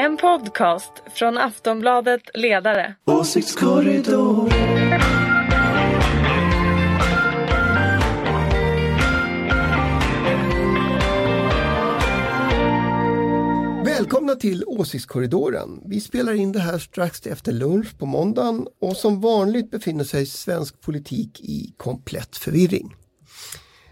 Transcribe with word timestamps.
En 0.00 0.16
podcast 0.16 0.92
från 1.14 1.38
Aftonbladet 1.38 2.20
Ledare. 2.34 2.94
Åsiktskorridor. 3.04 4.48
Välkomna 13.84 14.34
till 14.34 14.64
Åsiktskorridoren. 14.66 15.82
Vi 15.84 16.00
spelar 16.00 16.32
in 16.32 16.52
det 16.52 16.60
här 16.60 16.78
strax 16.78 17.26
efter 17.26 17.52
lunch 17.52 17.98
på 17.98 18.06
måndagen 18.06 18.66
och 18.80 18.96
som 18.96 19.20
vanligt 19.20 19.70
befinner 19.70 20.04
sig 20.04 20.26
svensk 20.26 20.80
politik 20.80 21.40
i 21.40 21.74
komplett 21.76 22.36
förvirring. 22.36 22.94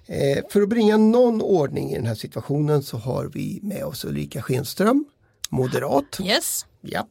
Eh, 0.07 0.45
för 0.51 0.63
att 0.63 0.69
bringa 0.69 0.97
någon 0.97 1.43
ordning 1.43 1.91
i 1.91 1.95
den 1.95 2.07
här 2.07 2.15
situationen 2.15 2.83
så 2.83 2.97
har 2.97 3.31
vi 3.35 3.61
med 3.63 3.85
oss 3.85 4.05
Ulrika 4.05 4.43
Schenström, 4.43 5.05
moderat. 5.49 6.19
Yes. 6.21 6.67
Ja. 6.81 7.09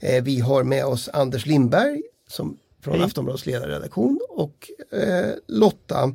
Eh, 0.00 0.24
vi 0.24 0.40
har 0.40 0.62
med 0.62 0.84
oss 0.84 1.08
Anders 1.12 1.46
Lindberg 1.46 2.02
som 2.28 2.58
från 2.80 3.02
Aftonbladets 3.02 3.46
ledarredaktion 3.46 4.20
och 4.28 4.70
eh, 4.92 5.34
Lotta 5.46 6.14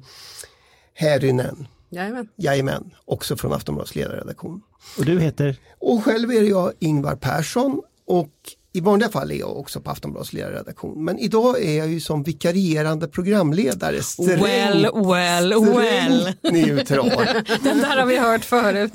Härrynen. 0.94 1.68
Jajamän. 1.90 2.30
Jajamän, 2.36 2.92
också 3.06 3.38
från 3.38 3.54
Aftonbladets 3.54 3.96
ledarredaktion. 3.96 4.62
Och 4.98 5.06
du 5.06 5.20
heter? 5.20 5.56
Och 5.80 6.04
själv 6.04 6.32
är 6.32 6.42
jag 6.42 6.74
Ingvar 6.80 7.16
Persson 7.16 7.82
och 8.06 8.32
i 8.74 8.82
vanliga 8.82 9.10
fall 9.10 9.32
är 9.32 9.36
jag 9.36 9.58
också 9.58 9.82
på 9.82 9.92
Aftonbladets 9.92 10.34
ledarredaktion. 10.34 11.06
Men 11.06 11.20
idag 11.20 11.64
är 11.64 11.78
jag 11.78 11.88
ju 11.88 12.00
som 12.00 12.24
vikarierande 12.24 13.08
programledare 13.08 14.04
strängt, 14.04 14.42
Well, 14.42 14.88
well, 15.06 15.54
well. 15.76 16.34
neutral. 16.42 17.10
Den 17.64 17.78
där 17.78 17.98
har 17.98 18.06
vi 18.06 18.18
hört 18.18 18.46
förut. 18.46 18.94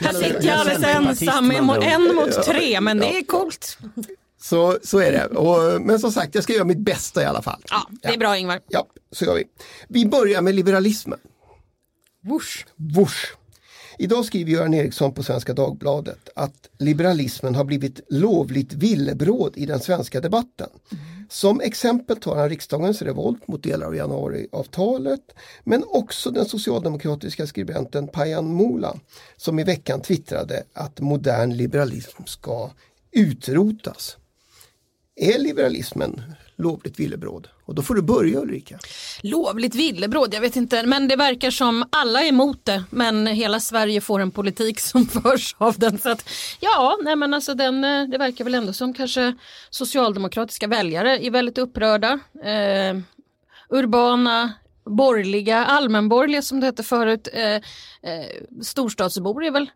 Här 0.00 0.12
sitter 0.12 0.44
jag 0.46 0.58
alldeles 0.58 0.84
ensam 0.84 1.50
en 1.50 2.14
mot 2.14 2.42
tre 2.44 2.80
men 2.80 2.98
det 2.98 3.18
är 3.18 3.24
coolt. 3.24 3.78
Så, 4.40 4.78
så 4.82 4.98
är 4.98 5.12
det. 5.12 5.26
Och, 5.26 5.82
men 5.82 5.98
som 5.98 6.12
sagt, 6.12 6.34
jag 6.34 6.44
ska 6.44 6.52
göra 6.52 6.64
mitt 6.64 6.78
bästa 6.78 7.22
i 7.22 7.24
alla 7.24 7.42
fall. 7.42 7.62
Ja, 7.70 7.88
det 8.02 8.08
är 8.08 8.18
bra 8.18 8.38
Ingvar. 8.38 8.60
Ja, 8.68 8.86
så 9.12 9.24
gör 9.24 9.34
vi. 9.34 9.44
Vi 9.88 10.06
börjar 10.06 10.42
med 10.42 10.54
liberalismen. 10.54 11.18
Whoosh. 12.22 12.64
Whoosh. 12.76 13.26
Idag 13.98 14.24
skriver 14.24 14.52
Göran 14.52 14.74
Eriksson 14.74 15.14
på 15.14 15.22
Svenska 15.22 15.52
Dagbladet 15.52 16.28
att 16.34 16.70
liberalismen 16.78 17.54
har 17.54 17.64
blivit 17.64 18.00
lovligt 18.08 18.72
villebråd 18.72 19.52
i 19.56 19.66
den 19.66 19.80
svenska 19.80 20.20
debatten. 20.20 20.68
Som 21.28 21.60
exempel 21.60 22.16
tar 22.16 22.36
han 22.36 22.48
riksdagens 22.48 23.02
revolt 23.02 23.48
mot 23.48 23.62
delar 23.62 23.86
av 23.86 23.96
januariavtalet 23.96 25.20
men 25.64 25.84
också 25.88 26.30
den 26.30 26.44
socialdemokratiska 26.44 27.46
skribenten 27.46 28.08
Payan 28.08 28.54
Mola 28.54 28.96
som 29.36 29.58
i 29.58 29.64
veckan 29.64 30.00
twittrade 30.00 30.64
att 30.72 31.00
modern 31.00 31.56
liberalism 31.56 32.22
ska 32.26 32.70
utrotas. 33.12 34.16
Är 35.16 35.38
liberalismen 35.38 36.22
lovligt 36.56 37.00
villebråd? 37.00 37.48
Och 37.66 37.74
då 37.74 37.82
får 37.82 37.94
du 37.94 38.02
börja 38.02 38.40
Ulrika. 38.40 38.78
Lovligt 39.22 39.74
villebråd, 39.74 40.34
jag 40.34 40.40
vet 40.40 40.56
inte, 40.56 40.86
men 40.86 41.08
det 41.08 41.16
verkar 41.16 41.50
som 41.50 41.84
alla 41.90 42.22
är 42.22 42.28
emot 42.28 42.64
det, 42.64 42.84
men 42.90 43.26
hela 43.26 43.60
Sverige 43.60 44.00
får 44.00 44.20
en 44.20 44.30
politik 44.30 44.80
som 44.80 45.06
förs 45.22 45.54
av 45.58 45.78
den. 45.78 45.98
Så 45.98 46.10
att, 46.10 46.28
ja, 46.60 46.98
nej 47.02 47.16
men 47.16 47.34
alltså 47.34 47.54
den, 47.54 47.84
eh, 47.84 48.08
det 48.08 48.18
verkar 48.18 48.44
väl 48.44 48.54
ändå 48.54 48.72
som 48.72 48.94
kanske 48.94 49.34
socialdemokratiska 49.70 50.66
väljare 50.66 51.26
är 51.26 51.30
väldigt 51.30 51.58
upprörda. 51.58 52.18
Eh, 52.44 52.96
urbana, 53.68 54.52
borgerliga, 54.84 55.64
allmänborgerliga 55.64 56.42
som 56.42 56.60
det 56.60 56.66
hette 56.66 56.82
förut, 56.82 57.28
eh, 57.32 57.54
eh, 58.10 58.26
storstadsbor 58.62 59.44
är 59.44 59.50
väl 59.50 59.70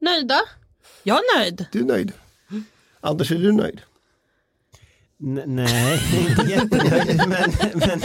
nöjda. 0.00 0.40
Jag 1.02 1.16
är 1.16 1.38
nöjd. 1.38 1.66
Du 1.72 1.80
är 1.80 1.84
nöjd? 1.84 2.12
Anders, 3.00 3.30
är 3.30 3.38
du 3.38 3.52
nöjd? 3.52 3.80
Nej, 5.24 6.00
inte 6.28 6.52
jättenöjd. 6.52 7.16
men, 7.28 7.50
men, 7.74 8.00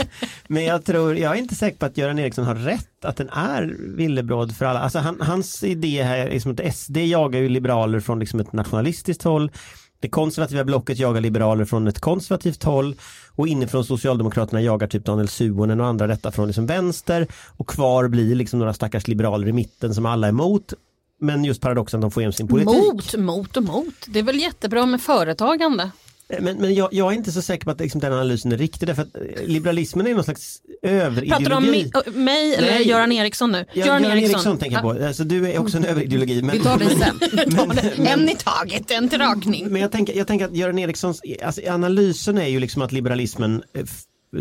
men 0.46 0.64
jag 0.64 0.84
tror, 0.84 1.16
jag 1.16 1.32
är 1.32 1.38
inte 1.38 1.54
säker 1.54 1.78
på 1.78 1.86
att 1.86 1.96
Göran 1.96 2.18
Eriksson 2.18 2.44
har 2.44 2.54
rätt 2.54 3.04
att 3.04 3.16
den 3.16 3.28
är 3.28 3.76
villebråd 3.96 4.56
för 4.56 4.64
alla. 4.64 4.80
Alltså 4.80 4.98
han, 4.98 5.20
hans 5.20 5.64
idé 5.64 6.02
här 6.02 6.18
är 6.18 6.30
liksom 6.30 6.52
att 6.52 6.74
SD 6.74 6.96
jagar 6.96 7.40
ju 7.40 7.48
liberaler 7.48 8.00
från 8.00 8.18
liksom 8.18 8.40
ett 8.40 8.52
nationalistiskt 8.52 9.22
håll. 9.22 9.50
Det 10.00 10.08
konservativa 10.08 10.64
blocket 10.64 10.98
jagar 10.98 11.20
liberaler 11.20 11.64
från 11.64 11.88
ett 11.88 12.00
konservativt 12.00 12.62
håll 12.62 12.96
och 13.34 13.48
inifrån 13.48 13.84
Socialdemokraterna 13.84 14.60
jagar 14.60 14.86
typ 14.86 15.04
Daniel 15.04 15.28
Suhonen 15.28 15.80
och 15.80 15.86
andra 15.86 16.06
detta 16.06 16.32
från 16.32 16.46
liksom 16.46 16.66
vänster 16.66 17.26
och 17.56 17.68
kvar 17.68 18.08
blir 18.08 18.34
liksom 18.34 18.58
några 18.58 18.74
stackars 18.74 19.08
liberaler 19.08 19.48
i 19.48 19.52
mitten 19.52 19.94
som 19.94 20.06
alla 20.06 20.26
är 20.26 20.30
emot. 20.30 20.72
Men 21.20 21.44
just 21.44 21.60
paradoxen 21.60 21.98
att 21.98 22.02
de 22.02 22.10
får 22.10 22.20
igenom 22.20 22.32
sin 22.32 22.48
politik. 22.48 22.92
Mot, 22.92 23.16
mot 23.16 23.56
och 23.56 23.62
mot. 23.62 23.94
Det 24.06 24.18
är 24.18 24.22
väl 24.22 24.40
jättebra 24.40 24.86
med 24.86 25.00
företagande. 25.02 25.90
Men, 26.40 26.56
men 26.56 26.74
jag, 26.74 26.88
jag 26.92 27.12
är 27.12 27.16
inte 27.16 27.32
så 27.32 27.42
säker 27.42 27.64
på 27.64 27.70
att 27.70 27.80
liksom 27.80 28.00
den 28.00 28.12
analysen 28.12 28.52
är 28.52 28.56
riktig 28.56 28.88
därför 28.88 29.02
att 29.02 29.16
eh, 29.16 29.46
liberalismen 29.46 30.06
är 30.06 30.14
någon 30.14 30.24
slags 30.24 30.58
överideologi. 30.82 31.28
Pratar 31.30 31.50
du 31.50 31.56
om 31.56 31.70
mi, 31.70 31.90
ö, 31.94 32.10
mig 32.10 32.54
eller 32.54 32.70
Nej. 32.70 32.88
Göran 32.88 33.12
Eriksson 33.12 33.52
nu? 33.52 33.64
Ja, 33.72 33.86
Göran, 33.86 34.04
Eriksson. 34.04 34.58
tänker 34.58 34.76
jag 34.76 34.82
på. 34.82 35.06
Alltså, 35.06 35.24
du 35.24 35.50
är 35.50 35.58
också 35.58 35.76
en 35.76 35.84
överideologi. 35.84 36.42
Men, 36.42 36.56
Vi 36.58 36.62
tar 36.62 36.78
det 36.78 36.90
sen. 36.90 37.20
men, 37.96 38.06
En 38.06 38.28
i 38.28 38.36
taget, 38.36 38.90
en 38.90 39.08
dragning. 39.08 39.68
men 39.68 39.82
jag, 39.82 39.92
tänker, 39.92 40.14
jag 40.14 40.26
tänker 40.26 40.46
att 40.46 40.56
Göran 40.56 40.78
Erikssons, 40.78 41.20
alltså, 41.42 41.60
analysen 41.68 42.38
är 42.38 42.48
ju 42.48 42.60
liksom 42.60 42.82
att 42.82 42.92
liberalismen 42.92 43.62
eh, 43.74 43.84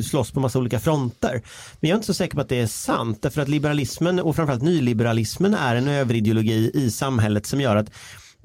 slåss 0.01 0.31
på 0.31 0.39
massa 0.39 0.59
olika 0.59 0.79
fronter. 0.79 1.41
Men 1.79 1.89
jag 1.89 1.95
är 1.95 1.95
inte 1.95 2.07
så 2.07 2.13
säker 2.13 2.35
på 2.35 2.41
att 2.41 2.49
det 2.49 2.59
är 2.59 2.67
sant 2.67 3.21
därför 3.21 3.41
att 3.41 3.49
liberalismen 3.49 4.19
och 4.19 4.35
framförallt 4.35 4.63
nyliberalismen 4.63 5.53
är 5.53 5.75
en 5.75 5.87
överideologi 5.87 6.71
i 6.73 6.91
samhället 6.91 7.45
som 7.45 7.61
gör 7.61 7.75
att 7.75 7.89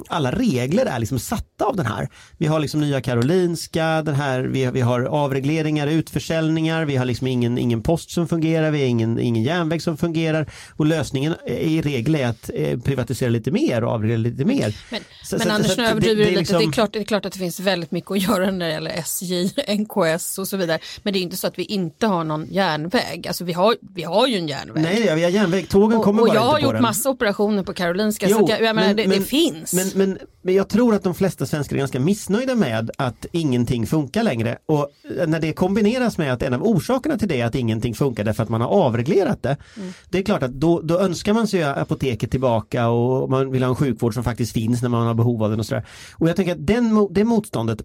alla 0.08 0.32
regler 0.32 0.86
är 0.86 0.98
liksom 0.98 1.18
satta 1.18 1.64
av 1.64 1.76
den 1.76 1.86
här. 1.86 2.08
Vi 2.38 2.46
har 2.46 2.60
liksom 2.60 2.80
nya 2.80 3.00
Karolinska, 3.00 4.02
den 4.02 4.14
här, 4.14 4.40
vi, 4.40 4.66
vi 4.66 4.80
har 4.80 5.00
avregleringar, 5.00 5.86
utförsäljningar, 5.86 6.84
vi 6.84 6.96
har 6.96 7.04
liksom 7.04 7.26
ingen, 7.26 7.58
ingen 7.58 7.82
post 7.82 8.10
som 8.10 8.28
fungerar, 8.28 8.70
vi 8.70 8.80
har 8.80 8.86
ingen, 8.88 9.18
ingen 9.18 9.42
järnväg 9.42 9.82
som 9.82 9.96
fungerar 9.96 10.46
och 10.76 10.86
lösningen 10.86 11.34
i 11.46 11.82
regel 11.82 12.14
är 12.14 12.26
att 12.26 12.50
eh, 12.54 12.78
privatisera 12.80 13.30
lite 13.30 13.50
mer 13.50 13.84
och 13.84 13.92
avreglera 13.92 14.18
lite 14.18 14.44
mer. 14.44 14.76
Men, 14.90 15.00
Så- 15.24 15.36
men 15.36 15.46
så- 15.46 15.52
Anders, 15.52 15.74
så 15.74 15.80
nu 15.80 15.86
överdriver 15.88 16.24
det- 16.24 16.30
du 16.30 16.36
lite. 16.38 16.52
Det, 16.52 16.56
är 16.56 16.58
liksom- 16.58 16.72
klart, 16.72 16.92
det 16.92 16.98
är 16.98 17.04
klart 17.04 17.24
att 17.26 17.32
det 17.32 17.38
finns 17.38 17.60
väldigt 17.60 17.90
mycket 17.90 18.10
att 18.10 18.22
göra 18.22 18.50
när 18.50 18.66
det 18.66 18.72
gäller 18.72 18.90
SJ, 18.90 19.50
NKS 19.78 20.38
och 20.38 20.48
så 20.48 20.56
vidare. 20.56 20.78
Men 21.02 21.12
det 21.12 21.18
är 21.18 21.20
inte 21.20 21.36
så 21.36 21.46
att 21.46 21.58
vi 21.58 21.64
inte 21.64 22.06
har 22.06 22.24
någon 22.24 22.46
järnväg. 22.50 23.24
Alltså 23.28 23.44
vi 23.44 23.52
har, 23.52 23.76
vi 23.94 24.02
har 24.02 24.26
ju 24.26 24.36
en 24.36 24.48
järnväg. 24.48 24.82
Nej, 24.82 25.02
vi 25.16 25.22
har 25.22 25.30
järnväg, 25.30 25.68
tågen 25.68 25.98
och, 25.98 26.04
kommer 26.04 26.22
och 26.22 26.28
bara 26.28 26.34
jag 26.34 26.42
har 26.42 26.48
inte 26.50 26.60
på 26.60 26.66
gjort 26.66 26.74
den. 26.74 26.82
massa 26.82 27.10
operationer 27.10 27.62
på 27.62 27.72
Karolinska. 27.72 28.26
så 28.28 28.32
Jo, 28.38 28.44
att 28.44 28.50
jag, 28.50 28.62
jag 28.62 28.74
menar, 28.76 28.88
men- 28.88 28.96
det, 28.96 29.08
men- 29.08 29.18
det 29.18 29.24
finns. 29.24 29.72
Men, 29.72 29.90
men, 29.94 30.18
men 30.42 30.54
jag 30.54 30.68
tror 30.68 30.94
att 30.94 31.02
de 31.02 31.14
flesta 31.14 31.46
svenskar 31.46 31.76
är 31.76 31.78
ganska 31.78 32.00
missnöjda 32.00 32.54
med 32.54 32.90
att 32.98 33.26
ingenting 33.32 33.86
funkar 33.86 34.22
längre. 34.22 34.58
Och 34.66 34.88
när 35.26 35.40
det 35.40 35.52
kombineras 35.52 36.18
med 36.18 36.32
att 36.32 36.42
en 36.42 36.54
av 36.54 36.62
orsakerna 36.62 37.18
till 37.18 37.28
det 37.28 37.40
är 37.40 37.46
att 37.46 37.54
ingenting 37.54 37.94
funkar 37.94 38.24
därför 38.24 38.42
att 38.42 38.48
man 38.48 38.60
har 38.60 38.68
avreglerat 38.68 39.42
det. 39.42 39.56
Mm. 39.76 39.92
Det 40.10 40.18
är 40.18 40.22
klart 40.22 40.42
att 40.42 40.52
då, 40.52 40.80
då 40.80 40.98
önskar 40.98 41.32
man 41.32 41.46
sig 41.46 41.62
apoteket 41.62 42.30
tillbaka 42.30 42.88
och 42.88 43.30
man 43.30 43.50
vill 43.50 43.62
ha 43.62 43.70
en 43.70 43.76
sjukvård 43.76 44.14
som 44.14 44.24
faktiskt 44.24 44.52
finns 44.52 44.82
när 44.82 44.88
man 44.88 45.06
har 45.06 45.14
behov 45.14 45.42
av 45.42 45.50
den 45.50 45.60
och 45.60 45.66
sådär. 45.66 45.86
Och 46.14 46.28
jag 46.28 46.36
tänker 46.36 46.52
att 46.52 46.66
den, 46.66 47.08
det 47.10 47.24
motståndet 47.24 47.82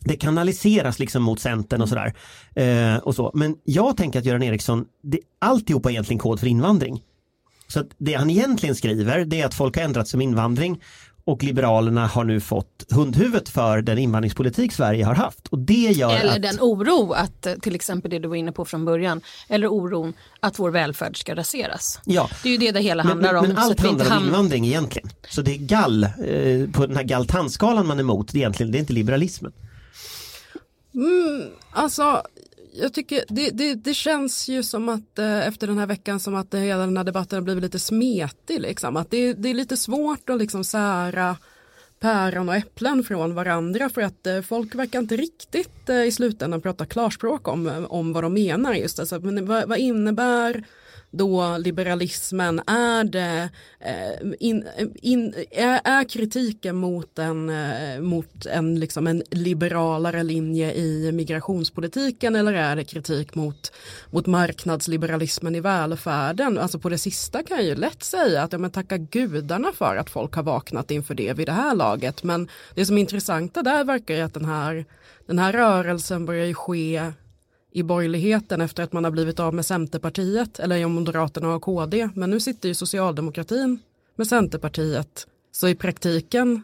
det 0.00 0.16
kanaliseras 0.16 0.98
liksom 0.98 1.22
mot 1.22 1.40
Centern 1.40 1.82
och 1.82 1.88
sådär. 1.88 2.14
Eh, 2.54 2.96
och 2.96 3.14
så. 3.14 3.30
Men 3.34 3.56
jag 3.64 3.96
tänker 3.96 4.18
att 4.18 4.24
Göran 4.24 4.42
Eriksson, 4.42 4.84
det, 5.02 5.18
alltihopa 5.38 5.88
är 5.88 5.92
egentligen 5.92 6.18
kod 6.18 6.40
för 6.40 6.46
invandring. 6.46 7.02
Så 7.68 7.80
att 7.80 7.88
det 7.98 8.14
han 8.14 8.30
egentligen 8.30 8.74
skriver 8.74 9.24
det 9.24 9.40
är 9.40 9.46
att 9.46 9.54
folk 9.54 9.76
har 9.76 9.82
ändrat 9.82 10.08
som 10.08 10.20
invandring 10.20 10.82
och 11.26 11.42
Liberalerna 11.44 12.06
har 12.06 12.24
nu 12.24 12.40
fått 12.40 12.86
hundhuvudet 12.90 13.48
för 13.48 13.82
den 13.82 13.98
invandringspolitik 13.98 14.72
Sverige 14.72 15.04
har 15.04 15.14
haft. 15.14 15.46
Och 15.48 15.58
det 15.58 15.74
gör 15.74 16.16
Eller 16.16 16.36
att... 16.36 16.42
den 16.42 16.56
oro 16.60 17.12
att, 17.12 17.46
till 17.62 17.74
exempel 17.74 18.10
det 18.10 18.18
du 18.18 18.28
var 18.28 18.36
inne 18.36 18.52
på 18.52 18.64
från 18.64 18.84
början, 18.84 19.20
eller 19.48 19.66
oron 19.68 20.14
att 20.40 20.58
vår 20.58 20.70
välfärd 20.70 21.20
ska 21.20 21.34
raseras. 21.34 22.00
Ja. 22.04 22.30
Det 22.42 22.48
är 22.48 22.52
ju 22.52 22.58
det 22.58 22.72
det 22.72 22.80
hela 22.80 23.02
Men, 23.04 23.10
handlar 23.10 23.32
men, 23.32 23.40
om. 23.40 23.46
men 23.48 23.56
så 23.56 23.62
allt 23.62 23.80
handlar 23.80 24.06
om 24.06 24.12
ham- 24.12 24.26
invandring 24.26 24.66
egentligen. 24.66 25.08
Så 25.30 25.42
det 25.42 25.54
är 25.54 25.58
gall, 25.58 26.04
eh, 26.04 26.10
på 26.72 26.86
den 26.86 26.96
här 26.96 27.02
galtantskalan 27.04 27.86
man 27.86 27.98
är 27.98 28.02
emot, 28.02 28.28
det 28.32 28.38
är 28.38 28.40
egentligen, 28.40 28.72
det 28.72 28.78
är 28.78 28.80
inte 28.80 28.92
liberalismen. 28.92 29.52
Alltså, 31.70 32.22
jag 32.80 32.92
tycker 32.92 33.24
det, 33.28 33.50
det, 33.50 33.74
det 33.74 33.94
känns 33.94 34.48
ju 34.48 34.62
som 34.62 34.88
att 34.88 35.18
eh, 35.18 35.46
efter 35.46 35.66
den 35.66 35.78
här 35.78 35.86
veckan 35.86 36.20
som 36.20 36.34
att 36.34 36.54
eh, 36.54 36.60
hela 36.60 36.86
den 36.86 36.96
här 36.96 37.04
debatten 37.04 37.36
har 37.36 37.42
blivit 37.42 37.62
lite 37.62 37.78
smetig 37.78 38.60
liksom. 38.60 38.96
Att 38.96 39.10
det, 39.10 39.32
det 39.32 39.48
är 39.48 39.54
lite 39.54 39.76
svårt 39.76 40.30
att 40.30 40.38
liksom 40.38 40.64
sära 40.64 41.36
päron 42.00 42.48
och 42.48 42.54
äpplen 42.54 43.04
från 43.04 43.34
varandra 43.34 43.88
för 43.88 44.02
att 44.02 44.26
eh, 44.26 44.40
folk 44.40 44.74
verkar 44.74 44.98
inte 44.98 45.16
riktigt 45.16 45.88
eh, 45.88 46.02
i 46.02 46.12
slutändan 46.12 46.60
prata 46.60 46.86
klarspråk 46.86 47.48
om, 47.48 47.86
om 47.88 48.12
vad 48.12 48.24
de 48.24 48.34
menar 48.34 48.74
just 48.74 48.98
alltså, 48.98 49.20
men 49.20 49.46
vad, 49.46 49.68
vad 49.68 49.78
innebär 49.78 50.64
då 51.10 51.58
liberalismen 51.58 52.60
är 52.66 53.04
det 53.04 53.48
eh, 53.80 54.32
in, 54.40 54.66
eh, 54.76 54.86
in, 55.02 55.34
är, 55.50 56.08
kritiken 56.08 56.76
mot 56.76 57.18
en, 57.18 57.50
eh, 57.50 58.00
mot 58.00 58.46
en, 58.46 58.80
liksom 58.80 59.06
en 59.06 59.22
liberalare 59.30 60.22
linje 60.22 60.74
i 60.74 61.12
migrationspolitiken 61.12 62.36
eller 62.36 62.52
är 62.52 62.76
det 62.76 62.84
kritik 62.84 63.34
mot, 63.34 63.72
mot 64.10 64.26
marknadsliberalismen 64.26 65.54
i 65.54 65.60
välfärden? 65.60 66.58
Alltså 66.58 66.78
på 66.78 66.88
det 66.88 66.98
sista 66.98 67.42
kan 67.42 67.56
jag 67.56 67.66
ju 67.66 67.74
lätt 67.74 68.02
säga 68.02 68.42
att 68.42 68.52
ja, 68.52 68.58
men 68.58 68.70
tacka 68.70 68.96
gudarna 68.96 69.72
för 69.72 69.96
att 69.96 70.10
folk 70.10 70.34
har 70.34 70.42
vaknat 70.42 70.90
inför 70.90 71.14
det 71.14 71.32
vid 71.32 71.48
det 71.48 71.52
här 71.52 71.74
laget 71.74 72.22
men 72.22 72.48
det 72.74 72.86
som 72.86 72.96
är 72.96 73.00
intressanta 73.00 73.62
där 73.62 73.84
verkar 73.84 74.14
ju 74.14 74.20
att 74.20 74.34
den 74.34 74.44
här, 74.44 74.84
den 75.26 75.38
här 75.38 75.52
rörelsen 75.52 76.26
börjar 76.26 76.46
ju 76.46 76.54
ske 76.54 77.12
i 77.76 77.82
borgerligheten 77.82 78.60
efter 78.60 78.82
att 78.82 78.92
man 78.92 79.04
har 79.04 79.10
blivit 79.10 79.40
av 79.40 79.54
med 79.54 79.66
Centerpartiet 79.66 80.58
eller 80.58 80.76
i 80.76 80.86
Moderaterna 80.86 81.54
och 81.54 81.62
KD. 81.62 82.08
Men 82.14 82.30
nu 82.30 82.40
sitter 82.40 82.68
ju 82.68 82.74
socialdemokratin 82.74 83.78
med 84.14 84.26
Centerpartiet. 84.26 85.26
Så 85.52 85.68
i 85.68 85.74
praktiken 85.74 86.62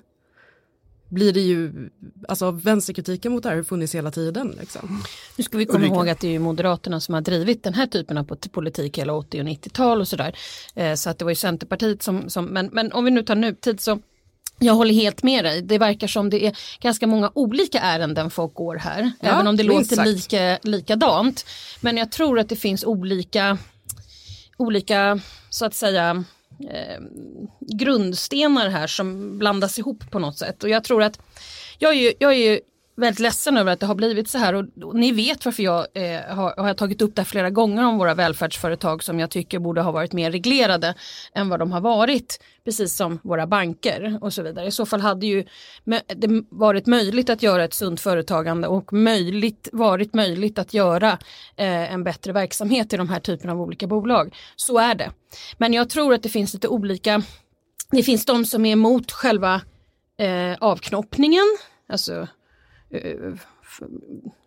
blir 1.08 1.32
det 1.32 1.40
ju, 1.40 1.90
alltså 2.28 2.50
vänsterkritiken 2.50 3.32
mot 3.32 3.42
det 3.42 3.48
här 3.48 3.56
har 3.56 3.62
funnits 3.62 3.94
hela 3.94 4.10
tiden. 4.10 4.56
Liksom. 4.60 5.02
Nu 5.36 5.44
ska 5.44 5.58
vi 5.58 5.66
komma 5.66 5.86
ihåg 5.86 6.08
att 6.08 6.20
det 6.20 6.34
är 6.34 6.38
Moderaterna 6.38 7.00
som 7.00 7.14
har 7.14 7.20
drivit 7.20 7.62
den 7.62 7.74
här 7.74 7.86
typen 7.86 8.18
av 8.18 8.24
politik 8.52 8.98
hela 8.98 9.12
80 9.12 9.40
och 9.40 9.46
90-tal 9.46 10.00
och 10.00 10.08
sådär. 10.08 10.36
Eh, 10.74 10.94
så 10.94 11.10
att 11.10 11.18
det 11.18 11.24
var 11.24 11.32
ju 11.32 11.36
Centerpartiet 11.36 12.02
som, 12.02 12.30
som 12.30 12.44
men, 12.44 12.70
men 12.72 12.92
om 12.92 13.04
vi 13.04 13.10
nu 13.10 13.22
tar 13.22 13.34
nutid 13.34 13.80
så 13.80 13.98
jag 14.58 14.74
håller 14.74 14.94
helt 14.94 15.22
med 15.22 15.44
dig. 15.44 15.62
Det 15.62 15.78
verkar 15.78 16.06
som 16.06 16.30
det 16.30 16.46
är 16.46 16.56
ganska 16.80 17.06
många 17.06 17.30
olika 17.34 17.80
ärenden 17.80 18.30
folk 18.30 18.54
går 18.54 18.76
här. 18.76 19.12
Ja, 19.20 19.28
även 19.28 19.46
om 19.46 19.56
det 19.56 19.62
låter 19.62 20.04
lika, 20.04 20.58
likadant. 20.62 21.46
Men 21.80 21.96
jag 21.96 22.12
tror 22.12 22.38
att 22.38 22.48
det 22.48 22.56
finns 22.56 22.84
olika, 22.84 23.58
olika 24.56 25.20
så 25.50 25.64
att 25.64 25.74
säga 25.74 26.24
eh, 26.70 27.00
grundstenar 27.60 28.68
här 28.68 28.86
som 28.86 29.38
blandas 29.38 29.78
ihop 29.78 30.10
på 30.10 30.18
något 30.18 30.38
sätt. 30.38 30.62
Och 30.62 30.68
jag 30.68 30.84
tror 30.84 31.02
att 31.02 31.20
jag 31.78 31.90
är 31.90 32.00
ju, 32.00 32.12
jag 32.18 32.32
är 32.32 32.50
ju 32.50 32.60
väldigt 32.96 33.20
ledsen 33.20 33.56
över 33.56 33.72
att 33.72 33.80
det 33.80 33.86
har 33.86 33.94
blivit 33.94 34.28
så 34.28 34.38
här 34.38 34.54
och, 34.54 34.64
och 34.82 34.94
ni 34.94 35.12
vet 35.12 35.44
varför 35.44 35.62
jag 35.62 35.86
eh, 35.94 36.34
har, 36.34 36.62
har 36.62 36.74
tagit 36.74 37.02
upp 37.02 37.16
det 37.16 37.22
här 37.22 37.26
flera 37.26 37.50
gånger 37.50 37.84
om 37.84 37.98
våra 37.98 38.14
välfärdsföretag 38.14 39.02
som 39.02 39.20
jag 39.20 39.30
tycker 39.30 39.58
borde 39.58 39.80
ha 39.80 39.92
varit 39.92 40.12
mer 40.12 40.30
reglerade 40.30 40.94
än 41.34 41.48
vad 41.48 41.58
de 41.58 41.72
har 41.72 41.80
varit. 41.80 42.40
Precis 42.64 42.96
som 42.96 43.18
våra 43.22 43.46
banker 43.46 44.18
och 44.20 44.32
så 44.32 44.42
vidare. 44.42 44.66
I 44.66 44.70
så 44.70 44.86
fall 44.86 45.00
hade 45.00 45.26
ju 45.26 45.44
det 46.16 46.44
varit 46.48 46.86
möjligt 46.86 47.30
att 47.30 47.42
göra 47.42 47.64
ett 47.64 47.74
sunt 47.74 48.00
företagande 48.00 48.68
och 48.68 48.92
möjligt, 48.92 49.68
varit 49.72 50.14
möjligt 50.14 50.58
att 50.58 50.74
göra 50.74 51.12
eh, 51.56 51.92
en 51.92 52.04
bättre 52.04 52.32
verksamhet 52.32 52.92
i 52.92 52.96
de 52.96 53.08
här 53.08 53.20
typerna 53.20 53.52
av 53.52 53.60
olika 53.60 53.86
bolag. 53.86 54.36
Så 54.56 54.78
är 54.78 54.94
det. 54.94 55.10
Men 55.58 55.72
jag 55.72 55.90
tror 55.90 56.14
att 56.14 56.22
det 56.22 56.28
finns 56.28 56.54
lite 56.54 56.68
olika, 56.68 57.22
det 57.90 58.02
finns 58.02 58.24
de 58.24 58.44
som 58.44 58.66
är 58.66 58.72
emot 58.72 59.12
själva 59.12 59.60
eh, 60.18 60.56
avknoppningen, 60.60 61.58
alltså 61.88 62.28
Eh, 62.92 63.34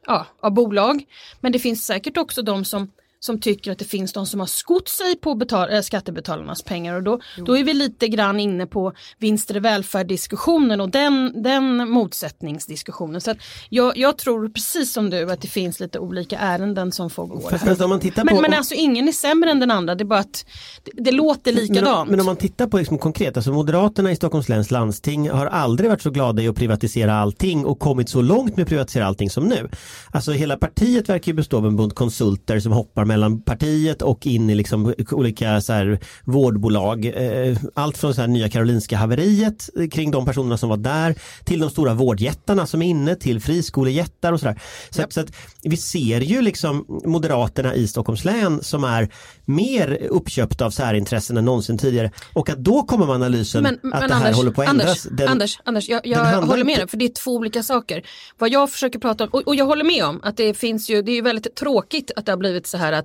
ja, 0.06 0.26
av 0.40 0.52
bolag. 0.52 1.06
Men 1.42 1.52
det 1.52 1.60
finns 1.60 1.86
säkert 1.86 2.18
också 2.18 2.42
de 2.42 2.66
som 2.66 2.92
som 3.26 3.40
tycker 3.40 3.72
att 3.72 3.80
det 3.80 3.86
finns 3.86 4.14
de 4.14 4.26
som 4.26 4.40
har 4.40 4.48
skott 4.48 4.88
sig 4.88 5.16
på 5.16 5.34
betal- 5.34 5.76
äh, 5.76 5.82
skattebetalarnas 5.82 6.62
pengar 6.64 6.96
och 6.96 7.04
då, 7.04 7.20
då 7.38 7.58
är 7.58 7.64
vi 7.64 7.74
lite 7.74 8.08
grann 8.08 8.40
inne 8.40 8.66
på 8.66 8.94
vinster 9.20 9.56
i 9.56 9.60
välfärd 9.60 10.08
diskussionen 10.08 10.82
och 10.82 10.90
den, 10.90 11.44
den 11.44 11.90
motsättningsdiskussionen. 11.90 13.22
Så 13.22 13.34
jag, 13.70 13.98
jag, 13.98 14.18
tror 14.18 14.50
precis 14.50 14.94
som 14.94 15.10
du 15.10 15.32
att 15.32 15.42
det 15.42 15.48
finns 15.48 15.80
lite 15.80 16.00
olika 16.00 16.38
ärenden 16.38 16.92
som 16.92 17.10
får 17.10 17.28
gå. 17.28 17.50
Fast, 17.50 17.82
om 17.82 17.90
man 17.90 18.00
tittar 18.00 18.24
men, 18.24 18.36
på, 18.36 18.42
men 18.42 18.54
alltså 18.54 18.74
ingen 18.74 19.08
är 19.08 19.12
sämre 19.12 19.52
än 19.52 19.60
den 19.60 19.72
andra, 19.72 19.96
det 19.96 20.04
är 20.04 20.06
bara 20.06 20.20
att 20.20 20.46
det, 20.84 20.92
det 21.04 21.12
låter 21.12 21.52
likadant. 21.52 22.10
Men, 22.10 22.12
men 22.12 22.20
om 22.20 22.26
man 22.26 22.36
tittar 22.36 22.68
på 22.68 22.78
liksom 22.78 22.98
konkret, 22.98 23.38
alltså 23.38 23.52
Moderaterna 23.52 24.12
i 24.12 24.16
Stockholms 24.16 24.50
läns 24.50 24.72
landsting 24.72 25.30
har 25.30 25.46
aldrig 25.46 25.90
varit 25.90 26.02
så 26.02 26.10
glada 26.10 26.42
i 26.42 26.48
att 26.48 26.56
privatisera 26.56 27.14
allting 27.14 27.66
och 27.66 27.80
kommit 27.80 28.10
så 28.10 28.22
långt 28.22 28.58
med 28.58 28.64
att 28.64 28.70
privatisera 28.70 29.06
allting 29.06 29.30
som 29.30 29.44
nu. 29.44 29.70
Alltså 30.12 30.32
hela 30.32 30.58
partiet 30.58 31.10
verkar 31.10 31.32
ju 31.32 31.36
bestå 31.36 31.58
av 31.58 31.66
en 31.66 31.76
bunt 31.76 31.96
konsulter 31.96 32.60
som 32.60 32.72
hoppar 32.72 33.06
mellan 33.16 33.42
partiet 33.42 34.02
och 34.02 34.28
in 34.28 34.50
i 34.50 34.56
liksom 34.56 34.94
olika 35.12 35.62
så 35.62 35.74
här 35.74 36.00
vårdbolag. 36.24 37.06
Eh, 37.06 37.58
allt 37.74 37.98
från 37.98 38.14
så 38.14 38.22
här 38.22 38.28
Nya 38.28 38.50
Karolinska 38.50 38.98
haveriet 38.98 39.70
kring 39.92 40.12
de 40.12 40.26
personerna 40.26 40.58
som 40.58 40.70
var 40.70 40.78
där 40.78 41.16
till 41.44 41.60
de 41.60 41.70
stora 41.70 41.94
vårdjättarna 41.94 42.68
som 42.68 42.82
är 42.82 42.86
inne 42.86 43.16
till 43.16 43.42
friskolejättar 43.42 44.34
och 44.34 44.40
sådär. 44.40 44.62
Så, 44.90 45.02
yep. 45.02 45.14
så 45.14 45.22
att 45.22 45.32
vi 45.64 45.78
ser 45.78 46.22
ju 46.22 46.42
liksom 46.42 47.02
Moderaterna 47.06 47.76
i 47.76 47.88
Stockholms 47.88 48.26
län 48.26 48.64
som 48.64 48.84
är 48.84 49.10
mer 49.46 49.98
uppköpta 50.10 50.66
av 50.66 50.72
särintressen 50.72 51.38
än 51.38 51.46
någonsin 51.46 51.78
tidigare 51.78 52.12
och 52.34 52.50
att 52.50 52.58
då 52.58 52.84
kommer 52.84 53.06
man 53.06 53.16
analysen 53.16 53.64
men, 53.64 53.74
att 53.76 53.84
men 53.84 53.92
det 53.92 54.16
här 54.16 54.26
Anders, 54.26 54.38
håller 54.38 54.52
på 54.52 54.62
att 54.62 54.70
ändras. 54.70 54.88
Anders, 54.88 55.18
den, 55.18 55.28
Anders, 55.28 55.60
Anders 55.64 55.90
jag, 55.90 56.08
jag 56.08 56.42
håller 56.42 56.64
med 56.64 56.78
dig 56.78 56.88
för 56.88 56.98
det 56.98 57.06
är 57.06 57.14
två 57.24 57.32
olika 57.36 57.64
saker. 57.64 58.04
Vad 58.38 58.50
jag 58.50 58.72
försöker 58.72 59.00
prata 59.00 59.24
om, 59.24 59.30
och, 59.30 59.48
och 59.48 59.56
jag 59.56 59.66
håller 59.66 59.84
med 59.84 60.06
om 60.06 60.20
att 60.24 60.38
det 60.38 60.54
finns 60.54 60.90
ju, 60.90 61.02
det 61.02 61.12
är 61.12 61.22
väldigt 61.22 61.56
tråkigt 61.56 62.12
att 62.16 62.26
det 62.26 62.32
har 62.32 62.38
blivit 62.38 62.68
så 62.68 62.78
här 62.78 62.92
att 62.92 63.05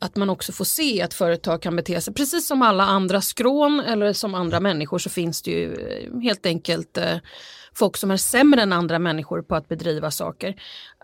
att 0.00 0.16
man 0.16 0.30
också 0.30 0.52
får 0.52 0.64
se 0.64 1.02
att 1.02 1.14
företag 1.14 1.62
kan 1.62 1.76
bete 1.76 2.00
sig 2.00 2.14
precis 2.14 2.46
som 2.46 2.62
alla 2.62 2.84
andra 2.84 3.20
skrån 3.20 3.80
eller 3.80 4.12
som 4.12 4.34
andra 4.34 4.60
människor 4.60 4.98
så 4.98 5.10
finns 5.10 5.42
det 5.42 5.50
ju 5.50 5.74
eh, 5.74 6.20
helt 6.20 6.46
enkelt 6.46 6.98
eh, 6.98 7.16
folk 7.74 7.96
som 7.96 8.10
är 8.10 8.16
sämre 8.16 8.62
än 8.62 8.72
andra 8.72 8.98
människor 8.98 9.42
på 9.42 9.54
att 9.54 9.68
bedriva 9.68 10.10
saker. 10.10 10.54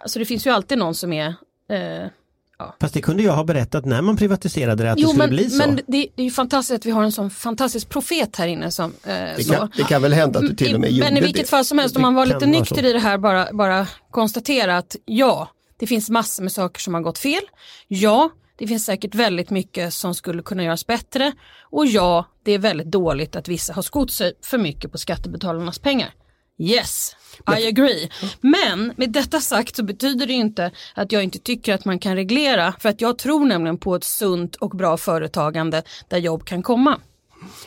Alltså 0.03 0.19
det 0.19 0.25
finns 0.25 0.47
ju 0.47 0.51
alltid 0.51 0.79
någon 0.79 0.95
som 0.95 1.13
är 1.13 1.35
eh, 1.71 2.11
Ja. 2.59 2.77
Fast 2.81 2.95
det 2.95 3.01
kunde 3.01 3.23
jag 3.23 3.33
ha 3.33 3.45
berättat 3.45 3.85
när 3.85 4.03
man 4.03 4.17
privatiserade 4.17 4.85
det 4.85 4.93
att 4.93 4.99
jo, 4.99 5.07
det 5.07 5.09
skulle 5.09 5.27
men, 5.27 5.37
bli 5.37 5.51
så. 5.51 5.57
Men 5.57 5.77
det, 5.77 5.83
det, 5.87 6.23
är 6.23 6.25
ju 6.25 6.31
fantastiskt 6.31 6.81
att 6.81 6.87
vi 6.87 6.91
har 6.91 7.03
en 7.03 7.13
sån 7.13 7.31
fantastisk 7.31 7.89
profet 7.89 8.37
här 8.37 8.47
inne 8.47 8.71
som 8.71 8.93
eh, 9.05 9.15
det, 9.37 9.49
kan, 9.51 9.71
det 9.77 9.83
kan 9.83 10.03
väl 10.03 10.13
hända 10.13 10.39
att 10.39 10.47
du 10.47 10.55
till 10.55 10.75
och 10.75 10.81
med 10.81 10.91
gjorde 10.91 11.11
Men 11.11 11.17
i 11.17 11.21
vilket 11.21 11.45
det. 11.45 11.51
fall 11.51 11.65
som 11.65 11.79
helst 11.79 11.97
om 11.97 12.03
man 12.03 12.15
var 12.15 12.27
lite 12.27 12.47
nykter 12.47 12.85
i 12.85 12.93
det 12.93 12.99
här 12.99 13.19
bara, 13.19 13.49
bara 13.53 13.87
konstatera 14.11 14.77
att 14.77 14.97
ja, 15.05 15.49
det 15.79 15.87
finns 15.87 16.11
massor 16.11 16.43
med 16.43 16.53
saker 16.53 16.81
som 16.81 16.95
har 16.95 17.01
gått 17.01 17.19
fel. 17.19 17.43
Ja, 17.89 18.31
det 18.57 18.67
finns 18.67 18.85
säkert 18.85 19.15
väldigt 19.15 19.51
mycket 19.51 19.95
som 19.95 20.15
skulle 20.15 20.43
kunna 20.43 20.65
göras 20.65 20.87
bättre 20.87 21.33
och 21.63 21.87
ja, 21.87 22.25
det 22.43 22.53
är 22.53 22.59
väldigt 22.59 22.91
dåligt 22.91 23.37
att 23.37 23.49
vissa 23.49 23.73
har 23.73 23.83
skott 23.83 24.11
sig 24.11 24.33
för 24.43 24.59
mycket 24.59 24.93
på 24.93 24.99
skattebetalarnas 24.99 25.79
pengar. 25.79 26.15
Yes, 26.59 27.17
I 27.59 27.69
agree. 27.69 28.11
Men 28.41 28.93
med 28.97 29.11
detta 29.11 29.41
sagt 29.41 29.77
så 29.77 29.83
betyder 29.83 30.27
det 30.27 30.33
inte 30.33 30.71
att 30.95 31.13
jag 31.13 31.25
inte 31.25 31.39
tycker 31.39 31.75
att 31.75 31.85
man 31.85 31.99
kan 31.99 32.17
reglera 32.17 32.75
för 32.81 32.89
att 32.89 33.01
jag 33.01 33.19
tror 33.19 33.47
nämligen 33.47 33.79
på 33.79 33.95
ett 33.95 34.05
sunt 34.05 34.57
och 34.57 34.71
bra 34.71 34.97
företagande 34.97 35.83
där 36.09 36.19
jobb 36.19 36.45
kan 36.45 36.63
komma. 36.63 37.01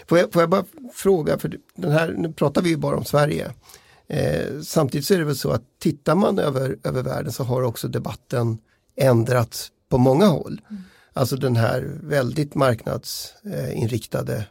Får 0.08 0.18
jag, 0.18 0.34
får 0.34 0.42
jag 0.42 0.50
bara 0.50 0.66
fråga, 0.94 1.40
för 1.40 1.58
den 1.76 1.92
här, 1.92 2.14
nu 2.18 2.34
pratar 2.34 2.62
vi 2.62 2.70
ju 2.70 2.78
bara 2.78 2.98
om 2.98 3.06
Sverige. 3.06 3.52
Eh, 4.10 4.62
samtidigt 4.62 5.08
så 5.08 5.14
är 5.14 5.18
det 5.18 5.26
väl 5.26 5.36
så 5.36 5.52
att 5.52 5.64
tittar 5.80 6.16
man 6.16 6.40
över, 6.40 6.78
över 6.84 7.04
världen 7.04 7.32
så 7.32 7.44
har 7.44 7.62
också 7.62 7.88
debatten 7.88 8.58
ändrats 8.96 9.72
på 9.90 9.98
många 9.98 10.26
håll. 10.26 10.62
Mm. 10.70 10.84
Alltså 11.14 11.36
den 11.36 11.56
här 11.56 11.92
väldigt 12.04 12.56
marknadsinriktade 12.56 14.46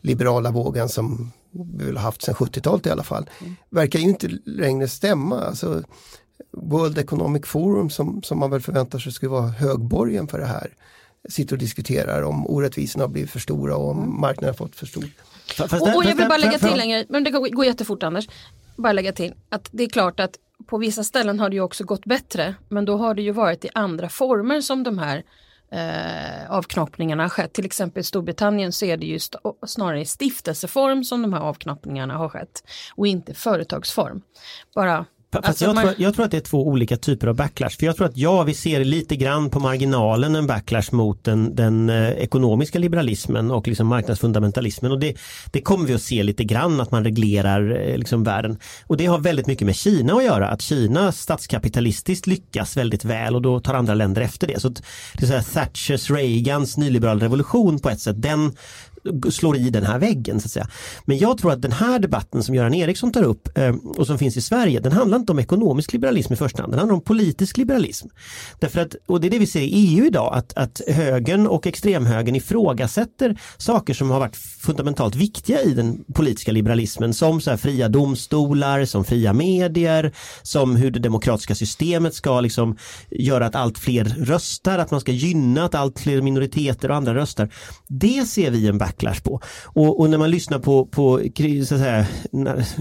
liberala 0.00 0.50
vågen 0.50 0.88
som 0.88 1.32
vi 1.50 1.84
väl 1.84 1.96
haft 1.96 2.22
sedan 2.22 2.34
70-talet 2.34 2.86
i 2.86 2.90
alla 2.90 3.02
fall, 3.02 3.30
mm. 3.40 3.56
verkar 3.70 3.98
ju 3.98 4.04
inte 4.04 4.38
längre 4.44 4.88
stämma. 4.88 5.40
Alltså, 5.40 5.82
World 6.52 6.98
Economic 6.98 7.46
Forum 7.46 7.90
som, 7.90 8.22
som 8.22 8.38
man 8.38 8.50
väl 8.50 8.60
förväntar 8.60 8.98
sig 8.98 9.12
skulle 9.12 9.30
vara 9.30 9.48
högborgen 9.48 10.28
för 10.28 10.38
det 10.38 10.46
här 10.46 10.74
sitter 11.28 11.54
och 11.54 11.58
diskuterar 11.58 12.22
om 12.22 12.46
orättvisorna 12.46 13.04
har 13.04 13.08
blivit 13.08 13.30
för 13.30 13.40
stora 13.40 13.76
och 13.76 13.90
om 13.90 13.98
mm. 13.98 14.20
marknaden 14.20 14.48
har 14.48 14.66
fått 14.66 14.76
för 14.76 14.86
stor. 14.86 15.04
Och, 15.60 15.96
och 15.96 16.04
jag 16.04 16.14
vill 16.14 16.28
bara 16.28 16.38
lägga 16.38 16.58
till 16.58 16.76
längre, 16.76 17.04
men 17.08 17.24
det 17.24 17.30
går, 17.30 17.64
jättefort 17.64 18.02
Anders, 18.02 18.28
bara 18.76 18.92
lägga 18.92 19.12
till 19.12 19.34
att 19.48 19.68
det 19.72 19.84
är 19.84 19.88
klart 19.88 20.20
att 20.20 20.36
på 20.66 20.78
vissa 20.78 21.04
ställen 21.04 21.40
har 21.40 21.48
det 21.48 21.56
ju 21.56 21.62
också 21.62 21.84
gått 21.84 22.04
bättre 22.04 22.54
men 22.68 22.84
då 22.84 22.96
har 22.96 23.14
det 23.14 23.22
ju 23.22 23.32
varit 23.32 23.64
i 23.64 23.68
andra 23.74 24.08
former 24.08 24.60
som 24.60 24.82
de 24.82 24.98
här 24.98 25.22
eh, 25.72 26.50
avknoppningarna 26.50 27.22
har 27.22 27.28
skett. 27.28 27.52
Till 27.52 27.64
exempel 27.64 28.00
i 28.00 28.04
Storbritannien 28.04 28.72
så 28.72 28.84
är 28.84 28.96
det 28.96 29.06
ju 29.06 29.16
st 29.16 29.38
snarare 29.66 30.00
i 30.00 30.04
stiftelseform 30.04 31.04
som 31.04 31.22
de 31.22 31.32
här 31.32 31.40
avknoppningarna 31.40 32.14
har 32.14 32.28
skett 32.28 32.62
och 32.94 33.06
inte 33.06 33.34
företagsform. 33.34 34.22
Bara 34.74 34.96
Fast 34.96 35.15
alltså, 35.44 35.64
jag, 35.64 35.74
man... 35.74 35.84
tror, 35.84 35.94
jag, 35.98 36.14
tror, 36.14 36.24
att 36.24 36.30
det 36.30 36.36
är 36.36 36.40
två 36.40 36.66
olika 36.66 36.96
typer 36.96 37.26
av 37.26 37.34
backlash. 37.34 37.70
För 37.70 37.86
jag 37.86 37.96
tror 37.96 38.06
att 38.06 38.16
ja, 38.16 38.42
vi 38.42 38.54
ser 38.54 38.84
lite 38.84 39.16
grann 39.16 39.50
på 39.50 39.60
marginalen 39.60 40.36
en 40.36 40.46
backlash 40.46 40.88
mot 40.92 41.24
den, 41.24 41.54
den 41.54 41.90
eh, 41.90 42.10
ekonomiska 42.10 42.78
liberalismen 42.78 43.50
och 43.50 43.68
liksom 43.68 43.86
marknadsfundamentalismen. 43.86 44.92
Och 44.92 44.98
det, 44.98 45.16
det, 45.52 45.60
kommer 45.60 45.86
vi 45.86 45.94
att 45.94 46.02
se 46.02 46.22
lite 46.22 46.44
grann 46.44 46.80
att 46.80 46.90
man 46.90 47.04
reglerar 47.04 47.88
eh, 47.88 47.98
liksom 47.98 48.24
världen. 48.24 48.58
Och 48.86 48.96
det 48.96 49.06
har 49.06 49.18
väldigt 49.18 49.46
mycket 49.46 49.66
med 49.66 49.76
Kina 49.76 50.12
att 50.12 50.24
göra. 50.24 50.48
Att 50.48 50.62
Kina 50.62 51.12
statskapitalistiskt 51.12 52.26
lyckas 52.26 52.76
väldigt 52.76 53.04
väl 53.04 53.34
och 53.34 53.42
då 53.42 53.60
tar 53.60 53.74
andra 53.74 53.94
länder 53.94 54.22
efter 54.22 54.46
det. 54.46 54.60
Så 54.60 54.68
det 54.68 55.22
är 55.22 55.26
så 55.26 55.32
här 55.32 55.42
Thatchers, 55.42 56.10
Reagans 56.10 56.76
nyliberal 56.76 57.20
revolution 57.20 57.78
på 57.78 57.90
ett 57.90 58.00
sätt. 58.00 58.22
Den 58.22 58.52
slår 59.30 59.56
i 59.56 59.70
den 59.70 59.86
här 59.86 59.98
väggen. 59.98 60.40
Så 60.40 60.46
att 60.46 60.52
säga. 60.52 60.68
Men 61.04 61.18
jag 61.18 61.38
tror 61.38 61.52
att 61.52 61.62
den 61.62 61.72
här 61.72 61.98
debatten 61.98 62.42
som 62.42 62.54
Göran 62.54 62.74
Eriksson 62.74 63.12
tar 63.12 63.22
upp 63.22 63.58
eh, 63.58 63.74
och 63.84 64.06
som 64.06 64.18
finns 64.18 64.36
i 64.36 64.40
Sverige, 64.40 64.80
den 64.80 64.92
handlar 64.92 65.18
inte 65.18 65.32
om 65.32 65.38
ekonomisk 65.38 65.92
liberalism 65.92 66.32
i 66.32 66.36
första 66.36 66.62
hand, 66.62 66.72
den 66.72 66.78
handlar 66.78 66.94
om 66.94 67.00
politisk 67.00 67.56
liberalism. 67.56 68.08
Därför 68.58 68.80
att, 68.80 68.96
och 69.06 69.20
det 69.20 69.26
är 69.26 69.30
det 69.30 69.38
vi 69.38 69.46
ser 69.46 69.60
i 69.60 69.70
EU 69.72 70.06
idag, 70.06 70.34
att, 70.34 70.56
att 70.56 70.80
högern 70.88 71.46
och 71.46 71.66
extremhögern 71.66 72.34
ifrågasätter 72.36 73.40
saker 73.56 73.94
som 73.94 74.10
har 74.10 74.20
varit 74.20 74.36
fundamentalt 74.36 75.14
viktiga 75.14 75.62
i 75.62 75.74
den 75.74 76.04
politiska 76.14 76.52
liberalismen 76.52 77.14
som 77.14 77.40
så 77.40 77.50
här 77.50 77.56
fria 77.56 77.88
domstolar, 77.88 78.84
som 78.84 79.04
fria 79.04 79.32
medier, 79.32 80.12
som 80.42 80.76
hur 80.76 80.90
det 80.90 81.00
demokratiska 81.00 81.54
systemet 81.54 82.14
ska 82.14 82.40
liksom 82.40 82.76
göra 83.10 83.46
att 83.46 83.54
allt 83.54 83.78
fler 83.78 84.04
röstar, 84.04 84.78
att 84.78 84.90
man 84.90 85.00
ska 85.00 85.12
gynna 85.12 85.64
att 85.64 85.74
allt 85.74 85.98
fler 85.98 86.22
minoriteter 86.22 86.90
och 86.90 86.96
andra 86.96 87.14
röstar. 87.14 87.50
Det 87.86 88.24
ser 88.28 88.50
vi 88.50 88.68
en 88.68 88.78
back 88.78 88.95
backlash 88.96 89.22
på. 89.22 89.40
Och, 89.64 90.00
och 90.00 90.10
när 90.10 90.18
man 90.18 90.30
lyssnar 90.30 90.58
på, 90.58 90.86
på 90.86 91.20
så 91.66 91.74
att 91.74 91.80
säga, 91.80 92.06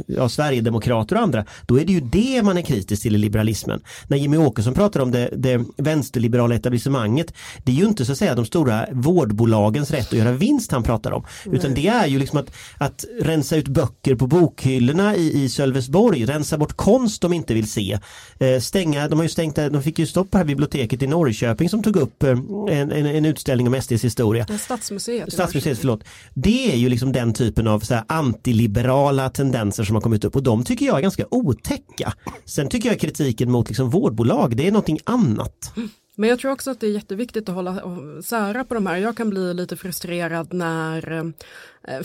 ja, 0.07 0.29
Sverigedemokrater 0.29 1.15
och 1.15 1.21
andra, 1.21 1.45
då 1.65 1.79
är 1.79 1.85
det 1.85 1.93
ju 1.93 1.99
det 1.99 2.43
man 2.43 2.57
är 2.57 2.61
kritisk 2.61 3.01
till 3.01 3.15
i 3.15 3.17
liberalismen. 3.17 3.81
När 4.07 4.17
Jimmy 4.17 4.37
Åkesson 4.37 4.73
pratar 4.73 4.99
om 4.99 5.11
det, 5.11 5.29
det 5.37 5.61
vänsterliberala 5.77 6.55
etablissemanget, 6.55 7.33
det 7.63 7.71
är 7.71 7.75
ju 7.75 7.85
inte 7.85 8.05
så 8.05 8.11
att 8.11 8.17
säga 8.17 8.35
de 8.35 8.45
stora 8.45 8.85
vårdbolagens 8.91 9.91
rätt 9.91 10.07
att 10.07 10.13
göra 10.13 10.31
vinst 10.31 10.71
han 10.71 10.83
pratar 10.83 11.11
om, 11.11 11.25
utan 11.45 11.73
det 11.73 11.87
är 11.87 12.07
ju 12.07 12.19
liksom 12.19 12.39
att, 12.39 12.51
att 12.77 13.05
rensa 13.21 13.55
ut 13.55 13.67
böcker 13.67 14.15
på 14.15 14.27
bokhyllorna 14.27 15.15
i, 15.15 15.43
i 15.43 15.49
Sölvesborg, 15.49 16.25
rensa 16.25 16.57
bort 16.57 16.73
konst 16.73 17.21
de 17.21 17.33
inte 17.33 17.53
vill 17.53 17.71
se, 17.71 17.99
eh, 18.39 18.59
stänga, 18.59 19.07
de 19.07 19.19
har 19.19 19.23
ju 19.23 19.29
stängt, 19.29 19.55
de 19.55 19.83
fick 19.83 19.99
ju 19.99 20.05
stopp 20.05 20.31
på 20.31 20.37
det 20.37 20.37
här 20.37 20.45
biblioteket 20.45 21.03
i 21.03 21.07
Norrköping 21.07 21.69
som 21.69 21.83
tog 21.83 21.95
upp 21.95 22.23
eh, 22.23 22.29
en, 22.29 22.91
en, 22.91 23.05
en, 23.05 23.25
utställning 23.25 23.67
om 23.67 23.81
SDs 23.81 24.03
historia. 24.03 24.47
Stadsmuseet. 24.59 25.33
Stadsmuseet, 25.33 25.77
förlåt. 25.77 26.03
Det 26.33 26.71
är 26.71 26.75
ju 26.75 26.89
liksom 26.89 27.11
den 27.11 27.33
typen 27.33 27.67
av 27.67 27.79
så 27.79 27.93
här 27.93 28.03
antiliberala 28.07 29.29
tendenser 29.29 29.83
som 29.83 29.95
har 29.95 30.01
kommit 30.01 30.23
upp 30.23 30.35
och 30.35 30.43
de 30.43 30.63
tycker 30.63 30.85
jag 30.85 30.97
är 30.97 31.01
ganska 31.01 31.25
otäcka. 31.31 32.13
Sen 32.45 32.69
tycker 32.69 32.89
jag 32.89 32.99
kritiken 32.99 33.51
mot 33.51 33.67
liksom 33.67 33.89
vårdbolag, 33.89 34.57
det 34.57 34.67
är 34.67 34.71
någonting 34.71 34.99
annat. 35.03 35.73
Men 36.15 36.29
jag 36.29 36.39
tror 36.39 36.51
också 36.51 36.71
att 36.71 36.79
det 36.79 36.87
är 36.87 36.91
jätteviktigt 36.91 37.49
att 37.49 37.55
hålla 37.55 37.81
sära 38.23 38.63
på 38.63 38.73
de 38.73 38.85
här. 38.87 38.97
Jag 38.97 39.17
kan 39.17 39.29
bli 39.29 39.53
lite 39.53 39.77
frustrerad 39.77 40.53
när 40.53 41.11
eh, 41.11 41.23
Eh, 41.87 42.01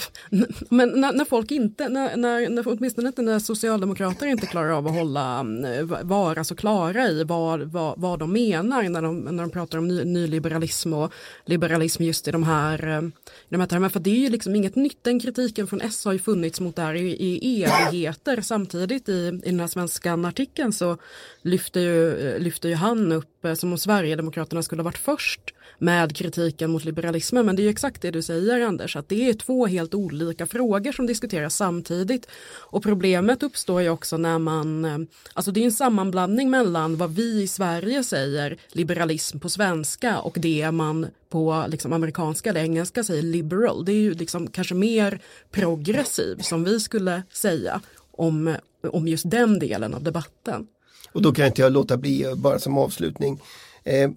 men 0.69 0.89
när, 1.01 1.13
när, 1.13 1.25
folk 1.25 1.51
inte, 1.51 1.89
när, 1.89 2.17
när, 2.17 2.69
åtminstone 2.69 3.09
inte 3.09 3.23
när 3.23 3.39
socialdemokrater 3.39 4.27
inte 4.27 4.47
klarar 4.47 4.71
av 4.71 4.87
att 4.87 4.95
hålla, 4.95 5.41
mm, 5.41 5.65
eh, 5.65 6.03
vara 6.03 6.45
så 6.45 6.57
klara 6.57 7.09
i 7.09 7.25
vad, 7.25 7.61
vad, 7.61 8.01
vad 8.01 8.19
de 8.19 8.33
menar 8.33 8.83
när 8.83 9.03
de, 9.03 9.21
när 9.21 9.43
de 9.43 9.51
pratar 9.51 9.79
om 9.79 9.89
ny, 9.89 10.05
nyliberalism 10.05 10.93
och 10.93 11.13
liberalism 11.45 12.03
just 12.03 12.29
i 12.29 12.31
de 12.31 12.43
här, 12.43 12.89
eh, 12.89 13.03
i 13.49 13.49
de 13.49 13.61
här 13.61 13.67
termerna. 13.67 13.91
För 13.91 14.01
det 14.01 14.11
är 14.11 14.19
ju 14.19 14.29
liksom 14.29 14.57
inget 14.57 14.77
nytt, 14.77 15.05
den 15.05 15.21
kritiken 15.21 15.67
från 15.67 15.81
S 15.81 16.05
har 16.05 16.13
ju 16.13 16.19
funnits 16.19 16.61
mot 16.61 16.77
det 16.77 16.83
här 16.83 16.95
i, 16.95 17.11
i 17.21 17.65
evigheter. 17.65 18.41
Samtidigt 18.41 19.09
i, 19.09 19.41
i 19.45 19.51
den 19.51 19.61
här 19.61 19.67
svenska 19.67 20.13
artikeln 20.13 20.73
så 20.73 20.97
lyfter 21.43 21.81
ju, 21.81 22.39
lyfter 22.39 22.69
ju 22.69 22.75
han 22.75 23.13
upp 23.13 23.47
som 23.55 23.73
om 23.73 23.79
Sverigedemokraterna 23.79 24.63
skulle 24.63 24.83
ha 24.83 24.85
varit 24.85 24.99
först 24.99 25.55
med 25.81 26.17
kritiken 26.17 26.71
mot 26.71 26.85
liberalismen. 26.85 27.47
Men 27.47 27.57
det 27.57 27.63
är 27.63 27.65
ju 27.65 27.71
exakt 27.71 28.03
det 28.03 28.11
du 28.11 28.23
säger 28.23 28.61
Anders, 28.61 28.97
att 28.97 29.09
det 29.09 29.29
är 29.29 29.35
två 29.35 29.67
helt 29.67 29.95
olika 29.95 30.47
frågor 30.47 30.93
som 30.93 31.07
diskuteras 31.07 31.57
samtidigt. 31.57 32.27
Och 32.53 32.83
problemet 32.83 33.43
uppstår 33.43 33.83
ju 33.83 33.89
också 33.89 34.17
när 34.17 34.39
man, 34.39 34.85
eh, 34.85 34.99
alltså 35.35 35.51
det 35.51 35.61
är 35.61 35.65
en 35.65 35.73
sammanblandning 35.73 36.51
mellan 36.51 36.97
vad 36.97 37.15
vi 37.15 37.43
i 37.43 37.49
Sverige 37.49 38.05
säger 38.05 38.59
liberalism 38.73 39.39
på 39.39 39.49
svenska 39.49 40.21
och 40.21 40.37
det 40.41 40.71
man 40.71 41.07
på 41.29 41.65
liksom 41.69 41.93
amerikanska 41.93 42.51
eller 42.51 42.61
engelska 42.61 43.05
säger 43.05 43.23
liberal. 43.23 43.85
Det 43.85 43.93
är 43.93 44.01
ju 44.01 44.15
liksom 44.15 44.47
kanske 44.47 44.75
mer 44.75 45.21
progressiv 45.51 46.37
som 46.41 46.65
vi 46.65 46.81
skulle 46.81 47.23
säga 47.33 47.81
om, 48.11 48.57
om 48.93 49.09
just 49.09 49.31
den 49.31 49.59
delen 49.59 49.95
av 49.95 50.03
debatten. 50.03 50.67
Och 51.13 51.23
då 51.23 51.33
kan 51.33 51.47
inte 51.47 51.63
jag 51.63 51.73
låta 51.73 51.97
bli, 51.97 52.25
eh, 52.25 52.35
bara 52.35 52.59
som 52.59 52.79
avslutning, 52.79 53.41
eh, 53.85 54.11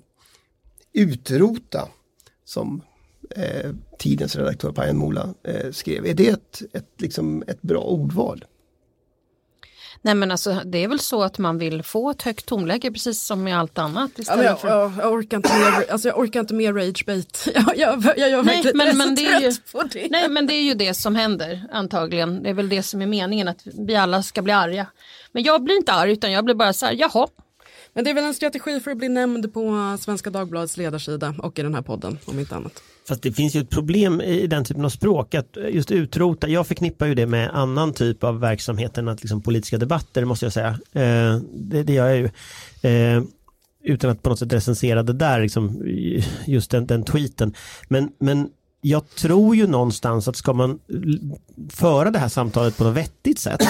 utrota 0.93 1.87
som 2.45 2.81
eh, 3.35 3.71
tidens 3.99 4.35
redaktör 4.35 4.71
Pajan 4.71 4.97
Mola 4.97 5.33
eh, 5.43 5.71
skrev. 5.71 6.05
Är 6.05 6.13
det 6.13 6.27
ett, 6.27 6.61
ett, 6.73 6.89
liksom 6.97 7.43
ett 7.47 7.61
bra 7.61 7.81
ordval? 7.81 8.45
Nej 10.05 10.15
men 10.15 10.31
alltså 10.31 10.61
det 10.65 10.83
är 10.83 10.87
väl 10.87 10.99
så 10.99 11.23
att 11.23 11.37
man 11.37 11.57
vill 11.57 11.83
få 11.83 12.09
ett 12.09 12.21
högt 12.21 12.45
tonläge 12.45 12.91
precis 12.91 13.23
som 13.23 13.43
med 13.43 13.59
allt 13.59 13.77
annat. 13.77 14.11
Ja, 14.15 14.43
jag, 14.43 14.61
för... 14.61 14.67
jag, 14.67 14.91
jag, 14.97 15.13
orkar 15.13 15.37
inte 15.37 15.57
mer, 15.59 15.91
alltså 15.91 16.07
jag 16.07 16.19
orkar 16.19 16.39
inte 16.39 16.53
mer 16.53 16.73
ragebait. 16.73 17.47
Jag, 17.55 17.77
jag, 17.77 18.13
jag, 18.17 18.29
jag 18.29 18.45
nej, 18.45 18.71
men, 18.73 18.97
men 18.97 19.15
det 19.15 19.25
är 19.25 19.41
ju, 19.41 19.51
det. 19.93 20.07
Nej 20.09 20.29
men 20.29 20.47
det 20.47 20.53
är 20.53 20.61
ju 20.61 20.73
det 20.73 20.93
som 20.93 21.15
händer 21.15 21.67
antagligen. 21.71 22.43
Det 22.43 22.49
är 22.49 22.53
väl 22.53 22.69
det 22.69 22.83
som 22.83 23.01
är 23.01 23.05
meningen 23.05 23.47
att 23.47 23.61
vi 23.65 23.95
alla 23.95 24.23
ska 24.23 24.41
bli 24.41 24.53
arga. 24.53 24.87
Men 25.31 25.43
jag 25.43 25.63
blir 25.63 25.75
inte 25.75 25.93
arg 25.93 26.11
utan 26.11 26.31
jag 26.31 26.45
blir 26.45 26.55
bara 26.55 26.73
så 26.73 26.85
här, 26.85 26.93
jaha, 26.93 27.27
men 27.93 28.03
det 28.03 28.09
är 28.09 28.13
väl 28.13 28.23
en 28.23 28.33
strategi 28.33 28.79
för 28.79 28.91
att 28.91 28.97
bli 28.97 29.09
nämnd 29.09 29.53
på 29.53 29.97
Svenska 29.99 30.29
Dagbladets 30.29 30.77
ledarsida 30.77 31.35
och 31.37 31.59
i 31.59 31.61
den 31.61 31.75
här 31.75 31.81
podden 31.81 32.17
om 32.25 32.39
inte 32.39 32.55
annat. 32.55 32.83
Fast 33.07 33.21
det 33.21 33.31
finns 33.31 33.55
ju 33.55 33.61
ett 33.61 33.69
problem 33.69 34.21
i 34.21 34.47
den 34.47 34.65
typen 34.65 34.85
av 34.85 34.89
språk 34.89 35.35
att 35.35 35.57
just 35.69 35.91
utrota, 35.91 36.47
jag 36.47 36.67
förknippar 36.67 37.05
ju 37.05 37.15
det 37.15 37.25
med 37.25 37.49
annan 37.53 37.93
typ 37.93 38.23
av 38.23 38.39
verksamhet 38.39 38.97
än 38.97 39.07
att 39.07 39.21
liksom 39.21 39.41
politiska 39.41 39.77
debatter 39.77 40.25
måste 40.25 40.45
jag 40.45 40.53
säga. 40.53 40.79
Eh, 40.91 41.37
det, 41.53 41.83
det 41.83 41.93
gör 41.93 42.07
jag 42.07 42.17
ju. 42.17 42.29
Eh, 42.89 43.23
utan 43.83 44.09
att 44.09 44.23
på 44.23 44.29
något 44.29 44.39
sätt 44.39 44.53
recensera 44.53 45.03
det 45.03 45.13
där, 45.13 45.41
liksom, 45.41 45.83
just 46.45 46.71
den, 46.71 46.87
den 46.87 47.03
tweeten. 47.03 47.53
Men, 47.87 48.11
men 48.19 48.49
jag 48.85 49.09
tror 49.09 49.55
ju 49.55 49.67
någonstans 49.67 50.27
att 50.27 50.35
ska 50.35 50.53
man 50.53 50.79
föra 51.69 52.11
det 52.11 52.19
här 52.19 52.27
samtalet 52.27 52.77
på 52.77 52.83
något 52.83 52.97
vettigt 52.97 53.39
sätt 53.39 53.61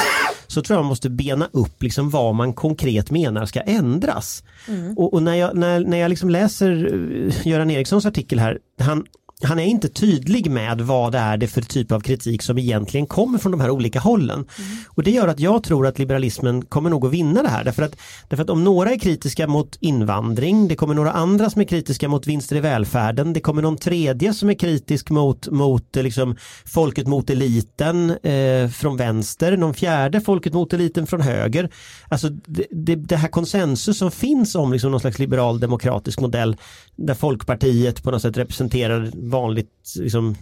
så 0.48 0.62
tror 0.62 0.78
jag 0.78 0.84
man 0.84 0.90
måste 0.90 1.10
bena 1.10 1.50
upp 1.52 1.84
liksom 1.84 2.10
vad 2.10 2.36
man 2.36 2.54
konkret 2.54 3.12
menar 3.12 3.46
ska 3.46 3.60
ändras. 3.60 4.44
Mm. 4.68 4.98
Och, 4.98 5.14
och, 5.14 5.24
när 5.24 5.36
jag, 5.36 5.56
när, 5.58 5.80
när 5.80 5.98
jag 5.98 6.10
liksom 6.10 6.30
läser 6.30 6.94
eh, 6.94 7.48
Göran 7.48 7.72
Erikssons 7.72 8.06
artikel 8.06 8.40
här, 8.40 8.60
han, 8.80 9.06
han 9.44 9.60
är 9.60 9.66
inte 9.66 9.90
tydlig 9.90 10.52
med 10.52 10.82
vad 10.82 11.12
det 11.12 11.18
är 11.18 11.38
det 11.38 11.48
för 11.48 11.62
typ 11.62 11.92
av 11.92 12.00
kritik 12.00 12.42
som 12.42 12.58
egentligen 12.58 13.08
kommer 13.08 13.38
från 13.38 13.52
de 13.52 13.62
här 13.62 13.70
olika 13.70 14.00
hållen. 14.00 14.40
Mm. 14.40 14.78
Och 14.88 15.04
det 15.04 15.12
gör 15.12 15.28
att 15.28 15.40
jag 15.40 15.64
tror 15.64 15.88
att 15.88 16.00
liberalismen 16.00 16.66
kommer 16.66 16.90
nog 16.90 17.06
att 17.06 17.12
vinna 17.12 17.44
det 17.44 17.50
här. 17.50 17.64
Därför 17.64 17.84
att, 17.84 17.96
därför 18.28 18.44
att 18.44 18.50
om 18.50 18.64
några 18.64 18.92
är 18.92 19.00
kritiska 19.00 19.48
mot 19.48 19.78
invandring, 19.80 20.68
det 20.68 20.76
kommer 20.76 20.94
några 20.94 21.12
andra 21.12 21.50
som 21.50 21.62
är 21.62 21.66
kritiska 21.66 22.10
mot 22.10 22.28
vinster 22.28 22.56
i 22.56 22.60
välfärden, 22.60 23.34
det 23.34 23.40
kommer 23.40 23.62
någon 23.62 23.78
tredje 23.78 24.34
som 24.34 24.50
är 24.50 24.54
kritisk 24.54 25.10
mot, 25.10 25.48
mot 25.48 25.98
eh, 25.98 26.04
liksom, 26.04 26.36
folket 26.66 27.08
mot 27.08 27.30
eliten 27.30 28.10
eh, 28.10 28.70
från 28.70 28.98
vänster, 28.98 29.58
någon 29.58 29.74
fjärde 29.74 30.22
folket 30.22 30.54
mot 30.54 30.74
eliten 30.74 31.08
från 31.08 31.22
höger. 31.22 31.70
Alltså 32.10 32.30
det, 32.30 32.66
det, 32.72 32.96
det 32.96 33.16
här 33.16 33.28
konsensus 33.28 33.98
som 33.98 34.12
finns 34.12 34.56
om 34.56 34.74
liksom, 34.74 34.92
någon 34.92 35.00
slags 35.00 35.20
liberal 35.20 35.60
demokratisk 35.60 36.20
modell 36.20 36.58
där 36.96 37.14
Folkpartiet 37.14 38.04
på 38.04 38.12
något 38.12 38.22
sätt 38.22 38.38
representerar 38.38 39.12
vanligt 39.34 39.94
liksom, 40.00 40.36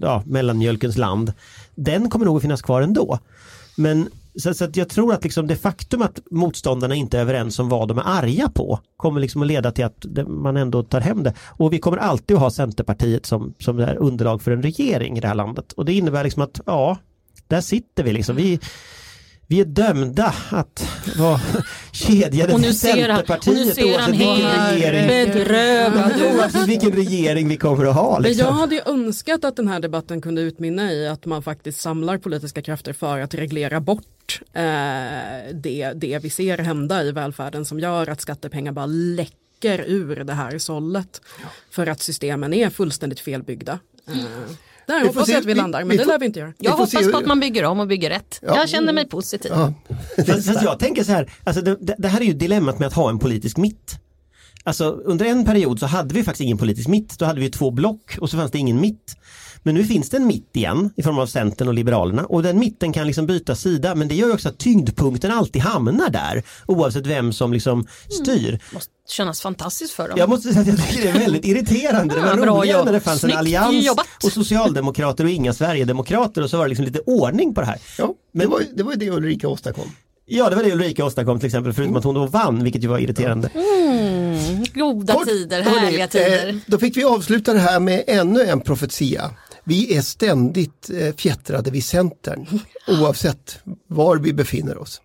ja, 0.00 0.22
mellanmjölkens 0.26 0.98
land. 0.98 1.32
Den 1.74 2.10
kommer 2.10 2.24
nog 2.24 2.36
att 2.36 2.42
finnas 2.42 2.62
kvar 2.62 2.82
ändå. 2.82 3.18
Men 3.76 4.08
så, 4.34 4.54
så 4.54 4.64
att 4.64 4.76
jag 4.76 4.88
tror 4.88 5.12
att 5.12 5.24
liksom 5.24 5.46
det 5.46 5.56
faktum 5.56 6.02
att 6.02 6.18
motståndarna 6.30 6.94
inte 6.94 7.18
är 7.18 7.22
överens 7.22 7.58
om 7.58 7.68
vad 7.68 7.88
de 7.88 7.98
är 7.98 8.02
arga 8.06 8.48
på 8.48 8.80
kommer 8.96 9.20
liksom 9.20 9.42
att 9.42 9.48
leda 9.48 9.72
till 9.72 9.84
att 9.84 10.06
man 10.26 10.56
ändå 10.56 10.82
tar 10.82 11.00
hem 11.00 11.22
det. 11.22 11.34
Och 11.46 11.72
vi 11.72 11.78
kommer 11.78 11.98
alltid 11.98 12.36
att 12.36 12.42
ha 12.42 12.50
Centerpartiet 12.50 13.26
som, 13.26 13.54
som 13.58 13.78
är 13.78 13.96
underlag 13.96 14.42
för 14.42 14.50
en 14.50 14.62
regering 14.62 15.16
i 15.16 15.20
det 15.20 15.28
här 15.28 15.34
landet. 15.34 15.72
Och 15.72 15.84
det 15.84 15.92
innebär 15.92 16.24
liksom 16.24 16.42
att 16.42 16.60
ja, 16.66 16.98
där 17.48 17.60
sitter 17.60 18.04
vi 18.04 18.12
liksom. 18.12 18.36
Vi, 18.36 18.60
vi 19.50 19.60
är 19.60 19.64
dömda 19.64 20.34
att 20.50 20.88
vara 21.16 21.40
kedjade 21.92 22.58
till 22.58 22.78
Centerpartiet 22.78 23.46
och 23.48 23.54
nu 23.54 23.72
ser 23.72 23.98
han 23.98 24.12
helt 24.12 25.08
bedrövad 25.08 26.12
ut. 26.12 26.68
Vilken 26.68 26.92
regering 26.92 27.48
vi 27.48 27.56
kommer 27.56 27.84
att 27.84 27.94
ha. 27.94 28.18
Liksom. 28.18 28.46
Jag 28.46 28.52
hade 28.52 28.74
ju 28.74 28.80
önskat 28.86 29.44
att 29.44 29.56
den 29.56 29.68
här 29.68 29.80
debatten 29.80 30.20
kunde 30.20 30.40
utmynna 30.42 30.92
i 30.92 31.08
att 31.08 31.26
man 31.26 31.42
faktiskt 31.42 31.80
samlar 31.80 32.18
politiska 32.18 32.62
krafter 32.62 32.92
för 32.92 33.18
att 33.20 33.34
reglera 33.34 33.80
bort 33.80 34.40
eh, 34.52 34.62
det, 35.52 35.92
det 35.94 36.18
vi 36.22 36.30
ser 36.30 36.58
hända 36.58 37.04
i 37.04 37.12
välfärden 37.12 37.64
som 37.64 37.80
gör 37.80 38.10
att 38.10 38.20
skattepengar 38.20 38.72
bara 38.72 38.86
läcker 38.86 39.84
ur 39.86 40.24
det 40.24 40.32
här 40.32 40.58
sållet. 40.58 41.20
Ja. 41.42 41.48
För 41.70 41.86
att 41.86 42.00
systemen 42.00 42.54
är 42.54 42.70
fullständigt 42.70 43.20
felbyggda. 43.20 43.78
Eh. 44.90 45.00
Där 45.00 45.06
hoppas 45.06 45.28
jag 45.28 45.38
att 45.38 45.44
vi 45.44 45.54
landar, 45.54 45.80
men 45.80 45.88
vi 45.88 45.96
det 45.96 46.04
lär 46.04 46.18
vi 46.18 46.26
inte 46.26 46.40
göra. 46.40 46.52
Jag 46.58 46.72
hoppas 46.72 47.10
på 47.10 47.16
att 47.16 47.26
man 47.26 47.40
bygger 47.40 47.64
om 47.64 47.80
och 47.80 47.86
bygger 47.86 48.10
rätt. 48.10 48.38
Ja. 48.42 48.56
Jag 48.56 48.68
känner 48.68 48.92
mig 48.92 49.08
positiv. 49.08 49.52
Ja. 49.54 49.74
fast, 50.26 50.46
fast 50.46 50.62
jag 50.62 50.78
tänker 50.78 51.04
så 51.04 51.12
här, 51.12 51.32
alltså 51.44 51.62
det, 51.62 51.94
det, 51.98 52.08
här 52.08 52.20
är 52.20 52.24
ju 52.24 52.32
dilemmat 52.32 52.78
med 52.78 52.86
att 52.86 52.94
ha 52.94 53.10
en 53.10 53.18
politisk 53.18 53.56
mitt. 53.56 53.96
Alltså 54.64 54.84
under 54.84 55.26
en 55.26 55.44
period 55.44 55.80
så 55.80 55.86
hade 55.86 56.14
vi 56.14 56.24
faktiskt 56.24 56.40
ingen 56.40 56.58
politisk 56.58 56.88
mitt, 56.88 57.18
då 57.18 57.24
hade 57.24 57.40
vi 57.40 57.50
två 57.50 57.70
block 57.70 58.16
och 58.20 58.30
så 58.30 58.36
fanns 58.36 58.50
det 58.50 58.58
ingen 58.58 58.80
mitt. 58.80 59.16
Men 59.62 59.74
nu 59.74 59.84
finns 59.84 60.10
det 60.10 60.16
en 60.16 60.26
mitt 60.26 60.56
igen 60.56 60.90
i 60.96 61.02
form 61.02 61.18
av 61.18 61.26
Centern 61.26 61.68
och 61.68 61.74
Liberalerna 61.74 62.24
och 62.24 62.42
den 62.42 62.58
mitten 62.58 62.92
kan 62.92 63.06
liksom 63.06 63.26
byta 63.26 63.54
sida 63.54 63.94
men 63.94 64.08
det 64.08 64.14
gör 64.14 64.26
ju 64.26 64.32
också 64.34 64.48
att 64.48 64.58
tyngdpunkten 64.58 65.30
alltid 65.30 65.62
hamnar 65.62 66.10
där 66.10 66.42
oavsett 66.66 67.06
vem 67.06 67.32
som 67.32 67.52
liksom 67.52 67.86
styr. 68.22 68.58
Måste 68.72 68.90
kännas 69.08 69.40
fantastiskt 69.40 69.92
för 69.92 70.08
dem. 70.08 70.18
Jag 70.18 70.28
måste 70.28 70.48
säga 70.48 70.60
att 70.60 70.66
jag 70.66 70.88
tycker 70.88 71.02
det 71.02 71.08
är 71.08 71.18
väldigt 71.18 71.44
irriterande. 71.44 72.14
Det 72.14 72.20
var 72.20 72.28
Ja, 72.28 72.36
roligare 72.36 72.66
jobb. 72.78 72.86
när 72.86 72.92
det 72.92 73.00
fanns 73.00 73.20
Snyggt 73.20 73.32
en 73.34 73.38
allians 73.38 73.84
jobbat. 73.86 74.06
och 74.24 74.32
socialdemokrater 74.32 75.24
och 75.24 75.30
inga 75.30 75.52
Sverigedemokrater 75.52 76.42
och 76.42 76.50
så 76.50 76.56
var 76.56 76.64
det 76.64 76.68
liksom 76.68 76.84
lite 76.84 77.00
ordning 77.00 77.54
på 77.54 77.60
det 77.60 77.66
här. 77.66 77.78
Ja, 77.98 78.14
det, 78.32 78.46
var, 78.46 78.62
det 78.76 78.82
var 78.82 78.94
det 78.96 79.10
Ulrika 79.10 79.48
åstadkom. 79.48 79.90
Ja, 80.26 80.50
det 80.50 80.56
var 80.56 80.62
det 80.62 80.72
Ulrika 80.72 81.04
åstadkom 81.04 81.38
till 81.40 81.46
exempel, 81.46 81.72
förutom 81.72 81.96
att 81.96 82.04
hon 82.04 82.14
då 82.14 82.26
vann, 82.26 82.64
vilket 82.64 82.82
ju 82.84 82.88
var 82.88 82.98
irriterande. 82.98 83.48
Mm, 83.54 84.64
goda 84.74 85.12
Kort, 85.14 85.26
tider, 85.28 85.62
hörni, 85.62 85.78
härliga 85.78 86.08
tider. 86.08 86.48
Eh, 86.48 86.54
då 86.66 86.78
fick 86.78 86.96
vi 86.96 87.04
avsluta 87.04 87.52
det 87.52 87.58
här 87.58 87.80
med 87.80 88.04
ännu 88.06 88.42
en 88.44 88.60
profetia. 88.60 89.30
Vi 89.64 89.96
är 89.96 90.00
ständigt 90.00 90.90
eh, 90.90 91.14
fjättrade 91.14 91.70
vid 91.70 91.84
Centern 91.84 92.46
oavsett 92.88 93.58
var 93.86 94.16
vi 94.16 94.32
befinner 94.32 94.78
oss. 94.78 95.00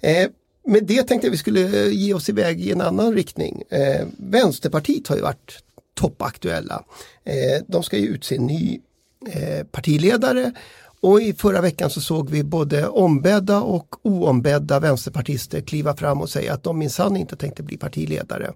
Eh, 0.00 0.28
med 0.66 0.84
det 0.84 1.02
tänkte 1.02 1.26
jag 1.26 1.32
vi 1.32 1.38
skulle 1.38 1.84
eh, 1.86 1.92
ge 1.92 2.14
oss 2.14 2.28
iväg 2.28 2.60
i 2.60 2.72
en 2.72 2.80
annan 2.80 3.14
riktning. 3.14 3.62
Eh, 3.70 4.06
Vänsterpartiet 4.18 5.08
har 5.08 5.16
ju 5.16 5.22
varit 5.22 5.58
toppaktuella. 5.94 6.84
Eh, 7.24 7.64
de 7.66 7.82
ska 7.82 7.98
ju 7.98 8.06
utse 8.06 8.36
en 8.36 8.46
ny 8.46 8.80
eh, 9.28 9.66
partiledare 9.66 10.52
och 11.00 11.22
i 11.22 11.32
förra 11.32 11.60
veckan 11.60 11.90
så 11.90 12.00
såg 12.00 12.30
vi 12.30 12.44
både 12.44 12.88
ombedda 12.88 13.60
och 13.60 14.06
oombedda 14.06 14.80
vänsterpartister 14.80 15.60
kliva 15.60 15.96
fram 15.96 16.20
och 16.20 16.30
säga 16.30 16.54
att 16.54 16.62
de 16.62 16.78
minsann 16.78 17.16
inte 17.16 17.36
tänkte 17.36 17.62
bli 17.62 17.76
partiledare. 17.76 18.52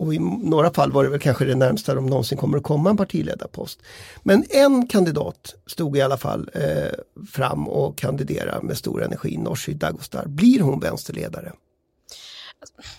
Och 0.00 0.14
i 0.14 0.18
några 0.18 0.72
fall 0.72 0.92
var 0.92 1.04
det 1.04 1.10
väl 1.10 1.20
kanske 1.20 1.44
det 1.44 1.54
närmsta 1.54 1.94
de 1.94 2.06
någonsin 2.06 2.38
kommer 2.38 2.58
att 2.58 2.64
komma 2.64 2.90
en 2.90 2.96
partiledarpost. 2.96 3.82
Men 4.22 4.44
en 4.50 4.86
kandidat 4.86 5.54
stod 5.66 5.96
i 5.96 6.00
alla 6.00 6.16
fall 6.16 6.50
eh, 6.54 7.24
fram 7.32 7.68
och 7.68 7.98
kandiderade 7.98 8.66
med 8.66 8.78
stor 8.78 9.02
energi, 9.02 9.36
Nooshi 9.36 9.72
Dadgostar. 9.72 10.26
Blir 10.26 10.60
hon 10.60 10.80
vänsterledare? 10.80 11.52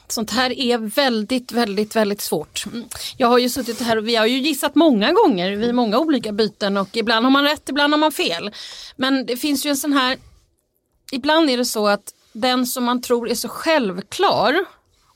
Sånt 0.07 0.31
här 0.31 0.59
är 0.59 0.77
väldigt, 0.77 1.51
väldigt, 1.51 1.95
väldigt 1.95 2.21
svårt. 2.21 2.63
Jag 3.17 3.27
har 3.27 3.37
ju 3.37 3.49
suttit 3.49 3.81
här 3.81 3.97
och 3.97 4.07
vi 4.07 4.15
har 4.15 4.25
ju 4.25 4.39
gissat 4.39 4.75
många 4.75 5.13
gånger 5.13 5.55
vid 5.55 5.75
många 5.75 5.99
olika 5.99 6.31
byten 6.31 6.77
och 6.77 6.97
ibland 6.97 7.25
har 7.25 7.31
man 7.31 7.43
rätt, 7.43 7.69
ibland 7.69 7.93
har 7.93 7.99
man 7.99 8.11
fel. 8.11 8.51
Men 8.95 9.25
det 9.25 9.37
finns 9.37 9.65
ju 9.65 9.69
en 9.69 9.77
sån 9.77 9.93
här, 9.93 10.17
ibland 11.11 11.49
är 11.49 11.57
det 11.57 11.65
så 11.65 11.87
att 11.87 12.13
den 12.33 12.65
som 12.65 12.83
man 12.83 13.01
tror 13.01 13.29
är 13.29 13.35
så 13.35 13.47
självklar 13.47 14.65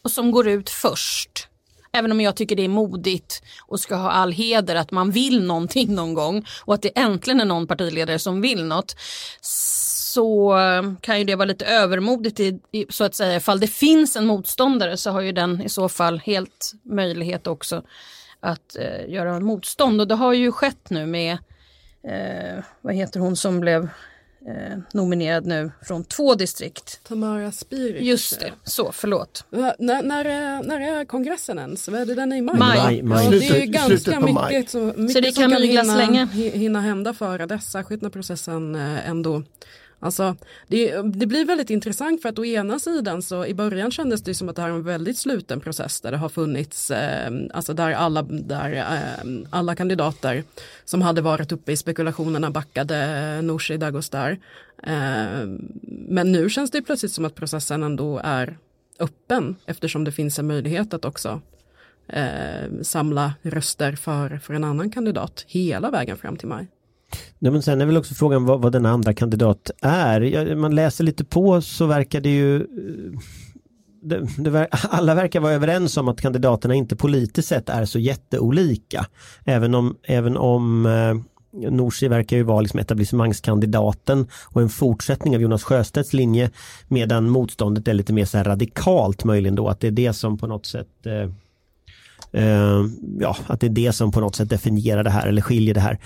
och 0.01 0.11
som 0.11 0.31
går 0.31 0.47
ut 0.47 0.69
först, 0.69 1.47
även 1.95 2.11
om 2.11 2.21
jag 2.21 2.35
tycker 2.35 2.55
det 2.55 2.63
är 2.63 2.69
modigt 2.69 3.43
och 3.67 3.79
ska 3.79 3.95
ha 3.95 4.11
all 4.11 4.31
heder 4.31 4.75
att 4.75 4.91
man 4.91 5.11
vill 5.11 5.43
någonting 5.43 5.95
någon 5.95 6.13
gång 6.13 6.45
och 6.65 6.73
att 6.73 6.81
det 6.81 6.97
äntligen 6.99 7.41
är 7.41 7.45
någon 7.45 7.67
partiledare 7.67 8.19
som 8.19 8.41
vill 8.41 8.65
något 8.65 8.95
så 9.41 10.55
kan 11.01 11.19
ju 11.19 11.23
det 11.23 11.35
vara 11.35 11.45
lite 11.45 11.65
övermodigt 11.65 12.39
i, 12.39 12.59
i, 12.71 12.85
så 12.89 13.03
att 13.03 13.15
säga. 13.15 13.35
Ifall 13.35 13.59
det 13.59 13.67
finns 13.67 14.15
en 14.15 14.25
motståndare 14.25 14.97
så 14.97 15.11
har 15.11 15.21
ju 15.21 15.31
den 15.31 15.61
i 15.61 15.69
så 15.69 15.89
fall 15.89 16.19
helt 16.19 16.73
möjlighet 16.83 17.47
också 17.47 17.83
att 18.39 18.75
eh, 18.75 19.09
göra 19.09 19.39
motstånd 19.39 20.01
och 20.01 20.07
det 20.07 20.15
har 20.15 20.33
ju 20.33 20.51
skett 20.51 20.89
nu 20.89 21.05
med, 21.05 21.37
eh, 22.03 22.63
vad 22.81 22.95
heter 22.95 23.19
hon 23.19 23.35
som 23.35 23.59
blev 23.59 23.89
eh, 24.47 24.77
nominerad 24.93 25.45
nu 25.45 25.71
från 25.83 26.03
två 26.03 26.35
distrikt. 26.35 26.99
Tamara 27.07 27.51
Spirik. 27.51 28.03
Just 28.03 28.39
det, 28.39 28.51
så 28.63 28.91
förlåt. 28.91 29.45
Va, 29.49 29.75
när, 29.79 30.03
när, 30.03 30.25
är, 30.25 30.63
när 30.63 30.81
är 30.99 31.05
kongressen 31.05 31.59
ens? 31.59 31.87
Vad 31.87 32.01
är 32.01 32.05
det 32.05 32.15
den 32.15 32.31
är 32.31 32.37
i 32.37 32.41
maj? 32.41 32.55
Maj. 32.59 32.77
Maj, 32.77 33.01
maj. 33.03 33.23
Ja, 33.25 33.29
det 33.31 33.37
är 33.37 33.39
Slutet- 33.41 33.61
ju 33.61 33.65
ganska 33.65 34.19
mycket, 34.19 34.69
så, 34.69 34.79
mycket 34.79 35.13
Så 35.13 35.19
det 35.19 35.31
som 35.31 35.41
kan 35.43 35.51
kan 35.51 35.61
hinna, 35.61 35.95
länge. 35.97 36.25
hi- 36.33 36.57
hinna 36.57 36.81
hända 36.81 37.13
före 37.13 37.45
dess, 37.45 37.71
särskilt 37.71 38.01
när 38.01 38.09
processen 38.09 38.75
eh, 38.75 39.09
ändå 39.09 39.43
Alltså, 40.05 40.35
det, 40.67 41.01
det 41.01 41.25
blir 41.25 41.45
väldigt 41.45 41.69
intressant 41.69 42.21
för 42.21 42.29
att 42.29 42.39
å 42.39 42.45
ena 42.45 42.79
sidan 42.79 43.21
så 43.21 43.45
i 43.45 43.53
början 43.53 43.91
kändes 43.91 44.23
det 44.23 44.33
som 44.33 44.49
att 44.49 44.55
det 44.55 44.61
här 44.61 44.69
är 44.69 44.73
en 44.73 44.83
väldigt 44.83 45.17
sluten 45.17 45.59
process 45.59 46.01
där 46.01 46.11
det 46.11 46.17
har 46.17 46.29
funnits, 46.29 46.91
eh, 46.91 47.31
alltså 47.53 47.73
där 47.73 47.91
alla, 47.91 48.21
där, 48.21 48.73
eh, 48.73 49.33
alla 49.49 49.75
kandidater 49.75 50.43
som 50.85 51.01
hade 51.01 51.21
varit 51.21 51.51
uppe 51.51 51.71
i 51.71 51.77
spekulationerna 51.77 52.51
backade 52.51 53.41
Nooshi 53.41 53.77
Dadgostar. 53.77 54.37
Eh, 54.83 55.47
men 55.87 56.31
nu 56.31 56.49
känns 56.49 56.71
det 56.71 56.81
plötsligt 56.81 57.11
som 57.11 57.25
att 57.25 57.35
processen 57.35 57.83
ändå 57.83 58.21
är 58.23 58.57
öppen 58.99 59.55
eftersom 59.65 60.03
det 60.03 60.11
finns 60.11 60.39
en 60.39 60.47
möjlighet 60.47 60.93
att 60.93 61.05
också 61.05 61.41
eh, 62.07 62.81
samla 62.81 63.33
röster 63.41 63.95
för, 63.95 64.37
för 64.37 64.53
en 64.53 64.63
annan 64.63 64.89
kandidat 64.89 65.45
hela 65.47 65.91
vägen 65.91 66.17
fram 66.17 66.35
till 66.37 66.47
maj. 66.47 66.67
Nej, 67.39 67.51
men 67.51 67.61
sen 67.61 67.81
är 67.81 67.85
väl 67.85 67.97
också 67.97 68.13
frågan 68.13 68.45
vad, 68.45 68.61
vad 68.61 68.71
denna 68.71 68.89
andra 68.91 69.13
kandidat 69.13 69.71
är. 69.81 70.21
Ja, 70.21 70.55
man 70.55 70.75
läser 70.75 71.03
lite 71.03 71.25
på 71.25 71.61
så 71.61 71.85
verkar 71.85 72.21
det 72.21 72.29
ju 72.29 72.55
eh, 72.55 73.19
det, 74.01 74.27
det, 74.37 74.49
ver- 74.49 74.67
alla 74.89 75.15
verkar 75.15 75.39
vara 75.39 75.53
överens 75.53 75.97
om 75.97 76.07
att 76.07 76.21
kandidaterna 76.21 76.73
inte 76.73 76.95
politiskt 76.95 77.47
sett 77.47 77.69
är 77.69 77.85
så 77.85 77.99
jätteolika. 77.99 79.05
Även 79.45 79.75
om, 79.75 79.95
även 80.03 80.37
om 80.37 80.85
eh, 80.85 81.15
Nooshi 81.71 82.07
verkar 82.07 82.37
ju 82.37 82.43
vara 82.43 82.61
liksom 82.61 82.79
etablissemangskandidaten 82.79 84.27
och 84.45 84.61
en 84.61 84.69
fortsättning 84.69 85.35
av 85.35 85.41
Jonas 85.41 85.63
Sjöstedts 85.63 86.13
linje 86.13 86.51
medan 86.87 87.29
motståndet 87.29 87.87
är 87.87 87.93
lite 87.93 88.13
mer 88.13 88.25
så 88.25 88.37
här 88.37 88.45
radikalt 88.45 89.23
möjligen 89.23 89.55
då 89.55 89.67
att 89.67 89.79
det 89.79 89.87
är 89.87 89.91
det 89.91 90.13
som 90.13 90.37
på 90.37 90.47
något 90.47 90.65
sätt 90.65 91.05
eh, 91.05 91.31
ja, 93.19 93.37
att 93.47 93.59
det 93.59 93.67
är 93.67 93.69
det 93.69 93.93
som 93.93 94.11
på 94.11 94.19
något 94.19 94.35
sätt 94.35 94.49
definierar 94.49 95.03
det 95.03 95.09
här 95.09 95.27
eller 95.27 95.41
skiljer 95.41 95.73
det 95.73 95.79
här. 95.79 95.99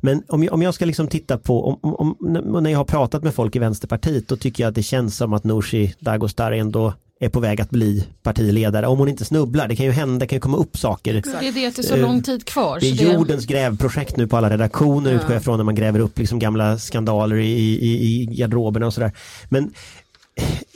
Men 0.00 0.22
om 0.28 0.42
jag, 0.44 0.52
om 0.54 0.62
jag 0.62 0.74
ska 0.74 0.84
liksom 0.84 1.06
titta 1.08 1.38
på, 1.38 1.78
om, 1.82 1.94
om, 1.94 2.16
när 2.62 2.70
jag 2.70 2.78
har 2.78 2.84
pratat 2.84 3.22
med 3.22 3.34
folk 3.34 3.56
i 3.56 3.58
Vänsterpartiet, 3.58 4.28
då 4.28 4.36
tycker 4.36 4.62
jag 4.64 4.68
att 4.68 4.74
det 4.74 4.82
känns 4.82 5.16
som 5.16 5.32
att 5.32 5.44
Nooshi 5.44 5.94
Dadgostar 5.98 6.52
ändå 6.52 6.94
är 7.20 7.28
på 7.28 7.40
väg 7.40 7.60
att 7.60 7.70
bli 7.70 8.06
partiledare. 8.22 8.86
Om 8.86 8.98
hon 8.98 9.08
inte 9.08 9.24
snubblar, 9.24 9.68
det 9.68 9.76
kan 9.76 9.86
ju 9.86 9.92
hända, 9.92 10.18
det 10.18 10.26
kan 10.26 10.36
ju 10.36 10.40
komma 10.40 10.56
upp 10.56 10.76
saker. 10.78 11.12
Det 11.12 11.18
är 11.48 11.52
det 11.52 11.66
att 11.66 11.76
det 11.76 11.82
är 11.82 11.86
så 11.86 11.94
Eh, 11.94 12.00
lång 12.02 12.22
tid 12.22 12.44
kvar. 12.44 12.78
Det 12.80 12.88
är 12.90 12.96
det- 12.96 13.12
jordens 13.12 13.46
grävprojekt 13.46 14.16
nu 14.16 14.26
på 14.26 14.36
alla 14.36 14.50
redaktioner 14.50 15.10
Ja. 15.10 15.16
utgår 15.16 15.32
jag 15.32 15.42
från 15.44 15.56
när 15.56 15.64
man 15.64 15.74
gräver 15.74 16.00
upp 16.00 16.18
liksom 16.18 16.38
gamla 16.38 16.78
skandaler 16.78 17.36
i, 17.36 17.50
i, 17.50 18.20
i 18.22 18.26
garderoberna 18.26 18.86
och 18.86 18.94
sådär. 18.94 19.12
Men 19.48 19.72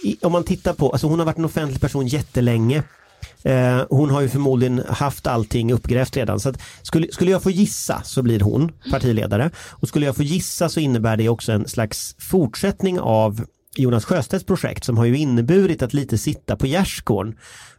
i, 0.04 0.16
om 0.22 0.32
man 0.32 0.44
tittar 0.44 0.72
på, 0.72 0.90
alltså 0.92 1.06
hon 1.06 1.18
har 1.18 1.26
varit 1.26 1.38
en 1.38 1.44
offentlig 1.44 1.80
person 1.80 2.06
jättelänge. 2.06 2.82
Eh, 3.46 3.85
hon 3.90 4.11
har 4.11 4.20
ju 4.20 4.28
förmodligen 4.28 4.82
haft 4.88 5.26
allting 5.26 5.72
uppgrävt 5.72 6.16
redan. 6.16 6.40
Så 6.40 6.48
att 6.48 6.62
skulle, 6.82 7.12
skulle 7.12 7.30
jag 7.30 7.42
få 7.42 7.50
gissa 7.50 8.02
så 8.04 8.22
blir 8.22 8.40
hon 8.40 8.72
partiledare. 8.90 9.50
Och 9.70 9.88
skulle 9.88 10.06
jag 10.06 10.16
få 10.16 10.22
gissa 10.22 10.68
så 10.68 10.80
innebär 10.80 11.16
det 11.16 11.28
också 11.28 11.52
en 11.52 11.68
slags 11.68 12.16
fortsättning 12.18 13.00
av 13.00 13.46
Jonas 13.76 14.04
Sjöstedts 14.04 14.44
projekt 14.44 14.85
som 14.85 14.98
har 14.98 15.04
ju 15.04 15.18
inneburit 15.18 15.82
att 15.82 15.94
lite 15.94 16.18
sitta 16.18 16.56
på 16.56 16.66
gärdsgården 16.66 17.35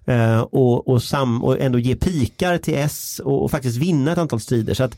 eh, 0.05 0.39
och, 0.39 0.87
och, 0.87 1.03
sam, 1.03 1.43
och 1.43 1.59
ändå 1.59 1.79
ge 1.79 1.95
pikar 1.95 2.57
till 2.57 2.75
S 2.75 3.21
och, 3.23 3.43
och 3.43 3.51
faktiskt 3.51 3.77
vinna 3.77 4.11
ett 4.11 4.17
antal 4.17 4.39
strider. 4.39 4.73
Så 4.73 4.83
att 4.83 4.97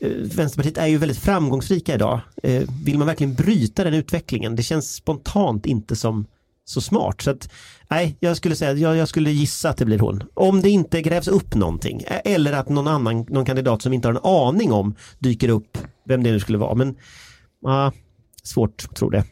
eh, 0.00 0.10
Vänsterpartiet 0.10 0.78
är 0.78 0.86
ju 0.86 0.98
väldigt 0.98 1.18
framgångsrika 1.18 1.94
idag. 1.94 2.20
Eh, 2.42 2.62
vill 2.84 2.98
man 2.98 3.06
verkligen 3.06 3.34
bryta 3.34 3.84
den 3.84 3.94
utvecklingen? 3.94 4.56
Det 4.56 4.62
känns 4.62 4.94
spontant 4.94 5.66
inte 5.66 5.96
som 5.96 6.26
så 6.64 6.80
smart. 6.80 7.20
Så 7.22 7.30
att, 7.30 7.48
nej, 7.90 8.16
jag 8.20 8.36
skulle 8.36 8.56
säga, 8.56 8.72
jag, 8.72 8.96
jag 8.96 9.08
skulle 9.08 9.30
gissa 9.30 9.68
att 9.70 9.76
det 9.76 9.84
blir 9.84 9.98
hon. 9.98 10.22
Om 10.34 10.60
det 10.62 10.70
inte 10.70 11.02
grävs 11.02 11.28
upp 11.28 11.54
någonting 11.54 12.02
eller 12.24 12.52
att 12.52 12.68
någon 12.68 12.88
annan, 12.88 13.26
någon 13.28 13.44
kandidat 13.44 13.82
som 13.82 13.92
inte 13.92 14.08
har 14.08 14.14
en 14.14 14.24
aning 14.24 14.72
om 14.72 14.94
dyker 15.18 15.48
upp, 15.48 15.78
vem 16.08 16.22
det 16.22 16.30
nu 16.32 16.40
skulle 16.40 16.58
vara. 16.58 16.74
Men 16.74 16.94
ja, 17.62 17.92
svårt 18.42 18.84
att 18.90 18.96
tro 18.96 19.10
det. 19.10 19.24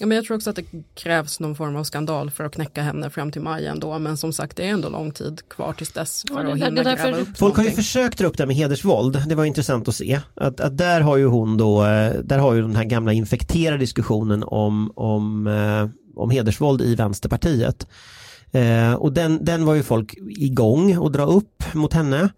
Ja, 0.00 0.06
men 0.06 0.16
jag 0.16 0.24
tror 0.24 0.36
också 0.36 0.50
att 0.50 0.56
det 0.56 0.64
krävs 0.94 1.40
någon 1.40 1.54
form 1.56 1.76
av 1.76 1.84
skandal 1.84 2.30
för 2.30 2.44
att 2.44 2.52
knäcka 2.54 2.82
henne 2.82 3.10
fram 3.10 3.32
till 3.32 3.42
maj 3.42 3.66
ändå. 3.66 3.98
Men 3.98 4.16
som 4.16 4.32
sagt, 4.32 4.56
det 4.56 4.62
är 4.66 4.68
ändå 4.68 4.88
lång 4.88 5.10
tid 5.12 5.40
kvar 5.50 5.72
tills 5.72 5.92
dess 5.92 6.24
för 6.28 6.44
Ja, 6.44 6.52
att 6.52 6.56
hinna 6.56 6.82
därför- 6.82 7.04
gräva 7.04 7.18
upp 7.18 7.38
Folk 7.38 7.56
har 7.56 7.64
ju 7.64 7.70
försökt 7.70 8.18
dra 8.18 8.26
upp 8.26 8.36
det 8.38 8.46
med 8.46 8.56
hedersvåld. 8.56 9.22
Det 9.28 9.34
var 9.34 9.44
intressant 9.44 9.88
att 9.88 9.94
se. 9.94 10.20
Att, 10.34 10.60
att 10.60 10.78
där 10.78 11.00
har 11.00 11.16
ju 11.16 11.26
hon 11.26 11.56
då, 11.56 11.84
eh, 11.84 12.12
där 12.24 12.38
har 12.38 12.54
ju 12.54 12.62
den 12.62 12.76
här 12.76 12.84
gamla 12.84 13.12
infekterade 13.12 13.78
diskussionen 13.78 14.42
om, 14.46 14.92
om, 14.96 15.46
eh, 15.46 15.88
om 16.20 16.30
hedersvåld 16.30 16.82
i 16.82 16.94
Vänsterpartiet. 16.94 17.86
Eh, 18.52 18.92
och 18.92 19.12
den, 19.12 19.44
den 19.44 19.64
var 19.64 19.74
ju 19.74 19.82
folk 19.82 20.14
igång 20.28 20.98
och 20.98 21.12
dra 21.12 21.24
upp 21.24 21.74
mot 21.74 21.92
henne. 21.92 22.28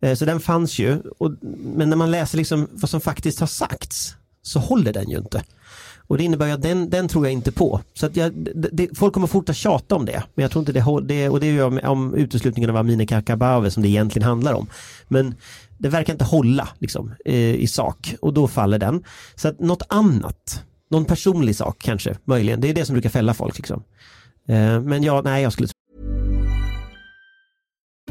Eh, 0.00 0.14
så 0.14 0.24
den 0.24 0.40
fanns 0.40 0.78
ju. 0.78 1.00
Och, 1.18 1.32
men 1.76 1.90
när 1.90 1.96
man 1.96 2.10
läser 2.10 2.36
liksom 2.38 2.68
vad 2.72 2.90
som 2.90 3.00
faktiskt 3.00 3.40
har 3.40 3.46
sagts 3.46 4.14
så 4.42 4.58
håller 4.58 4.92
den 4.92 5.10
ju 5.10 5.18
inte. 5.18 5.42
Och 6.08 6.18
det 6.18 6.24
innebär 6.24 6.46
ju 6.46 6.52
att 6.52 6.62
den, 6.62 6.90
den 6.90 7.08
tror 7.08 7.26
jag 7.26 7.32
inte 7.32 7.52
på. 7.52 7.80
Så 7.94 8.06
att 8.06 8.16
jag, 8.16 8.32
det, 8.72 8.98
folk 8.98 9.14
kommer 9.14 9.26
fortsätta 9.26 9.54
tjata 9.54 9.94
om 9.94 10.04
det. 10.04 10.22
Men 10.34 10.42
jag 10.42 10.50
tror 10.50 10.60
inte 10.60 10.72
det, 10.72 10.84
det 11.02 11.28
och 11.28 11.40
det 11.40 11.46
är 11.46 11.52
ju 11.52 11.62
om, 11.62 11.80
om 11.84 12.14
uteslutningen 12.14 12.70
av 12.70 12.76
Amineh 12.76 13.06
Kakabaveh 13.06 13.70
som 13.70 13.82
det 13.82 13.88
egentligen 13.88 14.28
handlar 14.28 14.52
om. 14.52 14.66
Men 15.08 15.34
det 15.78 15.88
verkar 15.88 16.12
inte 16.12 16.24
hålla 16.24 16.68
liksom, 16.78 17.12
eh, 17.24 17.54
i 17.54 17.66
sak 17.66 18.14
och 18.20 18.34
då 18.34 18.48
faller 18.48 18.78
den. 18.78 19.04
Så 19.34 19.48
att 19.48 19.60
något 19.60 19.82
annat, 19.88 20.62
någon 20.88 21.04
personlig 21.04 21.56
sak 21.56 21.78
kanske, 21.78 22.16
möjligen, 22.24 22.60
det 22.60 22.68
är 22.70 22.74
det 22.74 22.84
som 22.84 22.94
brukar 22.94 23.10
fälla 23.10 23.34
folk. 23.34 23.56
Liksom. 23.56 23.84
Eh, 24.48 24.80
men 24.80 25.02
ja, 25.02 25.22
nej, 25.24 25.42
jag 25.42 25.52
skulle 25.52 25.68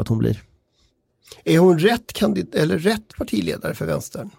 att 0.00 0.08
hon 0.08 0.18
blir. 0.18 0.42
Är 1.44 1.58
hon 1.58 1.78
rätt, 1.78 2.12
kandid- 2.12 2.54
eller 2.54 2.78
rätt 2.78 3.16
partiledare 3.18 3.74
för 3.74 3.86
vänstern? 3.86 4.30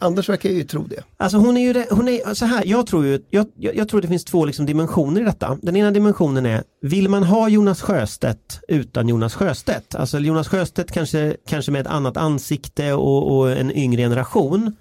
Anders 0.00 0.28
verkar 0.28 0.50
ju 0.50 0.64
tro 0.64 0.86
det. 0.86 1.02
Alltså 1.16 1.38
hon 1.38 1.56
är 1.56 1.60
ju, 1.60 1.84
hon 1.90 2.08
är, 2.08 2.34
så 2.34 2.44
här, 2.44 2.62
jag 2.66 2.86
tror 2.86 3.06
ju, 3.06 3.22
jag, 3.30 3.46
jag, 3.56 3.76
jag 3.76 3.88
tror 3.88 4.00
det 4.00 4.08
finns 4.08 4.24
två 4.24 4.44
liksom 4.44 4.66
dimensioner 4.66 5.20
i 5.20 5.24
detta. 5.24 5.58
Den 5.62 5.76
ena 5.76 5.90
dimensionen 5.90 6.46
är, 6.46 6.62
vill 6.82 7.08
man 7.08 7.22
ha 7.24 7.48
Jonas 7.48 7.82
Sjöstedt 7.82 8.60
utan 8.68 9.08
Jonas 9.08 9.34
Sjöstedt? 9.34 9.94
Alltså 9.94 10.18
Jonas 10.18 10.48
Sjöstedt 10.48 10.92
kanske, 10.92 11.36
kanske 11.48 11.72
med 11.72 11.80
ett 11.80 11.86
annat 11.86 12.16
ansikte 12.16 12.92
och, 12.92 13.38
och 13.38 13.52
en 13.52 13.72
yngre 13.76 14.02
generation. 14.02 14.76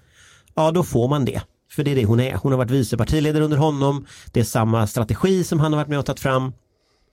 Ja, 0.55 0.71
då 0.71 0.83
får 0.83 1.07
man 1.07 1.25
det. 1.25 1.41
För 1.71 1.83
det 1.83 1.91
är 1.91 1.95
det 1.95 2.05
hon 2.05 2.19
är. 2.19 2.35
Hon 2.35 2.51
har 2.51 2.57
varit 2.57 2.71
vice 2.71 2.97
partiledare 2.97 3.43
under 3.43 3.57
honom. 3.57 4.05
Det 4.31 4.39
är 4.39 4.43
samma 4.43 4.87
strategi 4.87 5.43
som 5.43 5.59
han 5.59 5.73
har 5.73 5.77
varit 5.79 5.89
med 5.89 5.99
och 5.99 6.05
tagit 6.05 6.19
fram. 6.19 6.53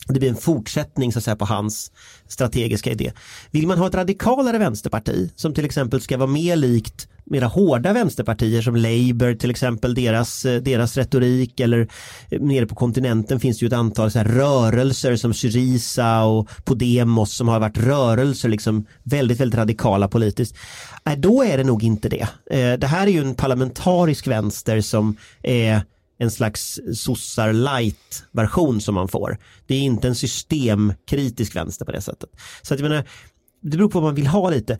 Det 0.06 0.18
blir 0.18 0.28
en 0.28 0.36
fortsättning 0.36 1.12
så 1.12 1.18
att 1.18 1.24
säga, 1.24 1.36
på 1.36 1.44
hans 1.44 1.92
strategiska 2.28 2.90
idé. 2.90 3.12
Vill 3.50 3.66
man 3.66 3.78
ha 3.78 3.86
ett 3.86 3.94
radikalare 3.94 4.58
vänsterparti 4.58 5.30
som 5.36 5.54
till 5.54 5.64
exempel 5.64 6.00
ska 6.00 6.16
vara 6.16 6.30
mer 6.30 6.56
likt 6.56 7.08
mera 7.26 7.46
hårda 7.46 7.92
vänsterpartier 7.92 8.62
som 8.62 8.76
Labour 8.76 9.34
till 9.34 9.50
exempel, 9.50 9.94
deras, 9.94 10.42
deras 10.42 10.96
retorik 10.96 11.60
eller 11.60 11.88
eh, 12.30 12.40
nere 12.40 12.66
på 12.66 12.74
kontinenten 12.74 13.40
finns 13.40 13.58
det 13.58 13.62
ju 13.62 13.66
ett 13.66 13.72
antal 13.72 14.10
så 14.10 14.18
här 14.18 14.24
rörelser 14.24 15.16
som 15.16 15.34
Syriza 15.34 16.24
och 16.24 16.48
Podemos 16.64 17.34
som 17.34 17.48
har 17.48 17.60
varit 17.60 17.78
rörelser 17.78 18.48
liksom 18.48 18.86
väldigt, 19.02 19.40
väldigt 19.40 19.58
radikala 19.58 20.08
politiskt. 20.08 20.56
Äh, 21.06 21.16
då 21.16 21.44
är 21.44 21.58
det 21.58 21.64
nog 21.64 21.82
inte 21.84 22.08
det. 22.08 22.28
Eh, 22.50 22.78
Det 22.78 22.86
här 22.86 23.06
är 23.06 23.10
ju 23.10 23.20
en 23.20 23.34
parlamentarisk 23.34 24.26
vänster 24.26 24.80
som 24.80 25.16
är 25.42 25.82
en 26.18 26.30
slags 26.30 26.80
sossar 26.94 27.52
light 27.52 28.24
version 28.32 28.80
som 28.80 28.94
man 28.94 29.08
får. 29.08 29.38
Det 29.66 29.74
är 29.74 29.80
inte 29.80 30.08
en 30.08 30.14
systemkritisk 30.14 31.56
vänster 31.56 31.84
på 31.84 31.92
det 31.92 32.00
sättet. 32.00 32.30
Så 32.62 32.74
att 32.74 32.80
jag 32.80 32.88
menar, 32.88 33.04
det 33.60 33.76
beror 33.76 33.88
på 33.88 34.00
vad 34.00 34.08
man 34.08 34.14
vill 34.14 34.26
ha 34.26 34.50
lite. 34.50 34.78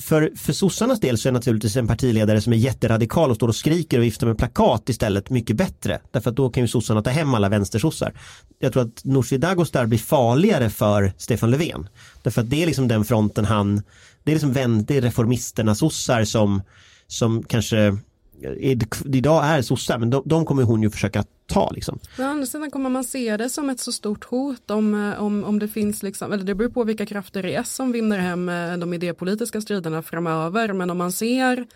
För, 0.00 0.32
för 0.36 0.52
sossarnas 0.52 1.00
del 1.00 1.18
så 1.18 1.28
är 1.28 1.32
naturligtvis 1.32 1.76
en 1.76 1.86
partiledare 1.86 2.40
som 2.40 2.52
är 2.52 2.56
jätteradikal 2.56 3.30
och 3.30 3.36
står 3.36 3.48
och 3.48 3.56
skriker 3.56 3.98
och 3.98 4.04
viftar 4.04 4.26
med 4.26 4.38
plakat 4.38 4.88
istället 4.88 5.30
mycket 5.30 5.56
bättre. 5.56 6.00
Därför 6.10 6.30
att 6.30 6.36
då 6.36 6.50
kan 6.50 6.62
ju 6.62 6.68
sossarna 6.68 7.02
ta 7.02 7.10
hem 7.10 7.34
alla 7.34 7.48
vänstersossar. 7.48 8.14
Jag 8.58 8.72
tror 8.72 8.82
att 8.82 9.04
Nooshi 9.04 9.38
Dadgostar 9.38 9.86
blir 9.86 9.98
farligare 9.98 10.70
för 10.70 11.12
Stefan 11.16 11.50
Löfven. 11.50 11.88
Därför 12.22 12.40
att 12.40 12.50
det 12.50 12.62
är 12.62 12.66
liksom 12.66 12.88
den 12.88 13.04
fronten 13.04 13.44
han, 13.44 13.82
det 14.22 14.32
är 14.32 14.34
liksom 14.34 14.52
vän, 14.52 14.84
det 14.84 14.96
är 14.96 15.02
reformisterna 15.02 15.74
sossar 15.74 16.24
som, 16.24 16.62
som 17.06 17.42
kanske 17.42 17.98
Eh, 18.42 18.78
idag 19.04 19.44
är 19.44 19.62
sossar 19.62 19.98
men 19.98 20.10
de, 20.10 20.22
de 20.24 20.44
kommer 20.44 20.62
hon 20.62 20.82
ju 20.82 20.90
försöka 20.90 21.24
ta 21.46 21.70
liksom. 21.70 21.98
Å 22.18 22.22
andra 22.22 22.46
sidan 22.46 22.70
kommer 22.70 22.90
man 22.90 23.04
se 23.04 23.36
det 23.36 23.50
som 23.50 23.70
ett 23.70 23.80
så 23.80 23.92
stort 23.92 24.24
hot 24.24 24.70
om, 24.70 24.94
eh, 24.94 25.22
om, 25.22 25.44
om 25.44 25.58
det 25.58 25.68
finns, 25.68 26.02
liksom, 26.02 26.32
eller 26.32 26.44
det 26.44 26.54
beror 26.54 26.70
på 26.70 26.84
vilka 26.84 27.06
krafter 27.06 27.46
i 27.46 27.54
S 27.54 27.74
som 27.74 27.92
vinner 27.92 28.18
hem 28.18 28.48
eh, 28.48 28.76
de 28.76 28.94
idépolitiska 28.94 29.60
striderna 29.60 30.02
framöver, 30.02 30.72
men 30.72 30.90
om 30.90 30.98
man 30.98 31.12
ser 31.12 31.66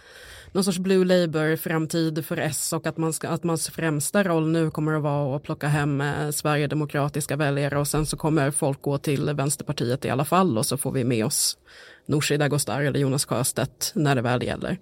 någon 0.52 0.64
sorts 0.64 0.78
blue 0.78 1.04
labour 1.04 1.56
framtid 1.56 2.26
för 2.26 2.36
S 2.36 2.72
och 2.72 2.86
att, 2.86 2.96
man 2.96 3.12
ska, 3.12 3.28
att 3.28 3.44
mans 3.44 3.68
främsta 3.68 4.24
roll 4.24 4.48
nu 4.48 4.70
kommer 4.70 4.94
att 4.94 5.02
vara 5.02 5.36
att 5.36 5.42
plocka 5.42 5.68
hem 5.68 6.00
eh, 6.00 6.30
Sverigedemokratiska 6.30 7.36
väljare 7.36 7.78
och 7.78 7.88
sen 7.88 8.06
så 8.06 8.16
kommer 8.16 8.50
folk 8.50 8.82
gå 8.82 8.98
till 8.98 9.30
Vänsterpartiet 9.34 10.04
i 10.04 10.10
alla 10.10 10.24
fall 10.24 10.58
och 10.58 10.66
så 10.66 10.76
får 10.76 10.92
vi 10.92 11.04
med 11.04 11.24
oss 11.24 11.58
Nooshi 12.06 12.36
Dadgostar 12.36 12.82
eller 12.82 13.00
Jonas 13.00 13.24
Sjöstedt 13.24 13.92
när 13.94 14.14
det 14.14 14.22
väl 14.22 14.42
gäller. 14.42 14.78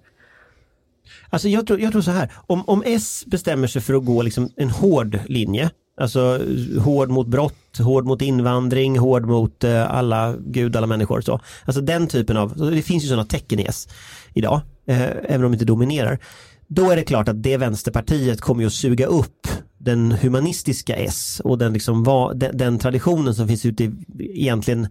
Alltså 1.29 1.49
jag 1.49 1.67
tror, 1.67 1.79
jag 1.79 1.91
tror 1.91 2.01
så 2.01 2.11
här, 2.11 2.31
om, 2.47 2.63
om 2.67 2.83
S 2.85 3.23
bestämmer 3.27 3.67
sig 3.67 3.81
för 3.81 3.93
att 3.93 4.05
gå 4.05 4.21
liksom 4.21 4.49
en 4.55 4.69
hård 4.69 5.19
linje, 5.25 5.69
alltså 6.01 6.39
hård 6.79 7.09
mot 7.09 7.27
brott, 7.27 7.77
hård 7.79 8.05
mot 8.05 8.21
invandring, 8.21 8.99
hård 8.99 9.25
mot 9.25 9.63
eh, 9.63 9.91
alla 9.91 10.35
gud, 10.39 10.75
alla 10.75 10.87
människor. 10.87 11.21
Så. 11.21 11.39
Alltså 11.65 11.81
den 11.81 12.07
typen 12.07 12.37
av, 12.37 12.71
det 12.71 12.81
finns 12.81 13.03
ju 13.03 13.07
sådana 13.07 13.25
tecken 13.25 13.59
i 13.59 13.63
S 13.63 13.87
idag, 14.33 14.61
eh, 14.87 15.01
även 15.01 15.35
om 15.35 15.41
de 15.41 15.53
inte 15.53 15.65
dominerar. 15.65 16.19
Då 16.67 16.91
är 16.91 16.95
det 16.95 17.03
klart 17.03 17.27
att 17.27 17.43
det 17.43 17.57
vänsterpartiet 17.57 18.41
kommer 18.41 18.61
ju 18.61 18.67
att 18.67 18.73
suga 18.73 19.05
upp 19.05 19.47
den 19.77 20.11
humanistiska 20.11 20.95
S 20.95 21.41
och 21.43 21.57
den, 21.57 21.73
liksom 21.73 22.03
va, 22.03 22.33
den, 22.33 22.57
den 22.57 22.79
traditionen 22.79 23.35
som 23.35 23.47
finns 23.47 23.65
ute 23.65 23.83
i 23.83 23.91
egentligen 24.19 24.87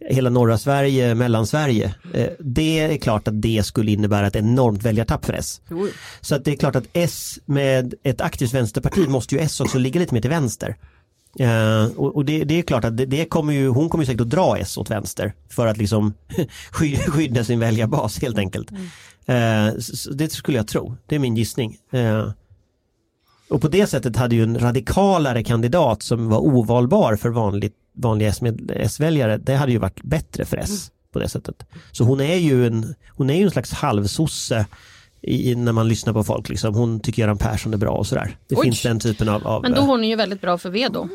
hela 0.00 0.30
norra 0.30 0.58
Sverige, 0.58 1.14
mellansverige. 1.14 1.94
Eh, 2.14 2.28
det 2.38 2.78
är 2.80 2.96
klart 2.96 3.28
att 3.28 3.42
det 3.42 3.66
skulle 3.66 3.90
innebära 3.92 4.26
ett 4.26 4.36
enormt 4.36 4.82
väljartapp 4.82 5.24
för 5.24 5.32
S. 5.32 5.60
Så 6.20 6.34
att 6.34 6.44
det 6.44 6.52
är 6.52 6.56
klart 6.56 6.76
att 6.76 6.84
S 6.92 7.38
med 7.44 7.94
ett 8.02 8.20
aktivt 8.20 8.54
vänsterparti 8.54 9.08
måste 9.08 9.34
ju 9.34 9.40
S 9.40 9.60
också 9.60 9.78
ligga 9.78 10.00
lite 10.00 10.14
mer 10.14 10.20
till 10.20 10.30
vänster. 10.30 10.76
Eh, 11.38 11.84
och 11.96 12.24
det, 12.24 12.44
det 12.44 12.58
är 12.58 12.62
klart 12.62 12.84
att 12.84 12.96
det, 12.96 13.06
det 13.06 13.24
kommer 13.24 13.52
ju, 13.52 13.68
hon 13.68 13.88
kommer 13.88 14.04
ju 14.04 14.06
säkert 14.06 14.20
att 14.20 14.30
dra 14.30 14.58
S 14.58 14.78
åt 14.78 14.90
vänster 14.90 15.32
för 15.48 15.66
att 15.66 15.76
liksom 15.76 16.14
sky- 16.70 16.96
skydda 16.96 17.44
sin 17.44 17.60
väljarbas 17.60 18.22
helt 18.22 18.38
enkelt. 18.38 18.70
Så 19.78 20.10
det 20.10 20.32
skulle 20.32 20.56
jag 20.56 20.68
tro, 20.68 20.96
det 21.06 21.14
är 21.14 21.18
min 21.18 21.36
gissning. 21.36 21.76
Och 23.50 23.60
på 23.60 23.68
det 23.68 23.86
sättet 23.86 24.16
hade 24.16 24.34
ju 24.34 24.42
en 24.42 24.58
radikalare 24.58 25.44
kandidat 25.44 26.02
som 26.02 26.28
var 26.28 26.38
ovalbar 26.38 27.16
för 27.16 27.28
vanligt, 27.28 27.74
vanliga 27.94 28.32
S-väljare, 28.68 29.38
det 29.38 29.54
hade 29.54 29.72
ju 29.72 29.78
varit 29.78 30.02
bättre 30.02 30.44
för 30.44 30.56
S 30.56 30.90
på 31.12 31.18
det 31.18 31.28
sättet. 31.28 31.66
Så 31.92 32.04
hon 32.04 32.20
är 32.20 32.36
ju 32.36 32.66
en, 32.66 32.94
hon 33.08 33.30
är 33.30 33.34
ju 33.34 33.44
en 33.44 33.50
slags 33.50 33.72
halvsosse 33.72 34.66
i, 35.22 35.54
när 35.54 35.72
man 35.72 35.88
lyssnar 35.88 36.12
på 36.12 36.24
folk. 36.24 36.48
Liksom. 36.48 36.74
Hon 36.74 37.00
tycker 37.00 37.22
Göran 37.22 37.38
Persson 37.38 37.74
är 37.74 37.78
bra 37.78 37.90
och 37.90 38.06
sådär. 38.06 38.36
Det 38.48 38.56
Oj. 38.56 38.62
finns 38.64 38.82
den 38.82 39.00
typen 39.00 39.28
av... 39.28 39.46
av 39.46 39.62
Men 39.62 39.72
då 39.72 39.82
är 39.82 39.86
hon 39.86 40.04
ju 40.04 40.16
väldigt 40.16 40.40
bra 40.40 40.58
för 40.58 40.70
ved 40.70 40.92
då. 40.92 41.08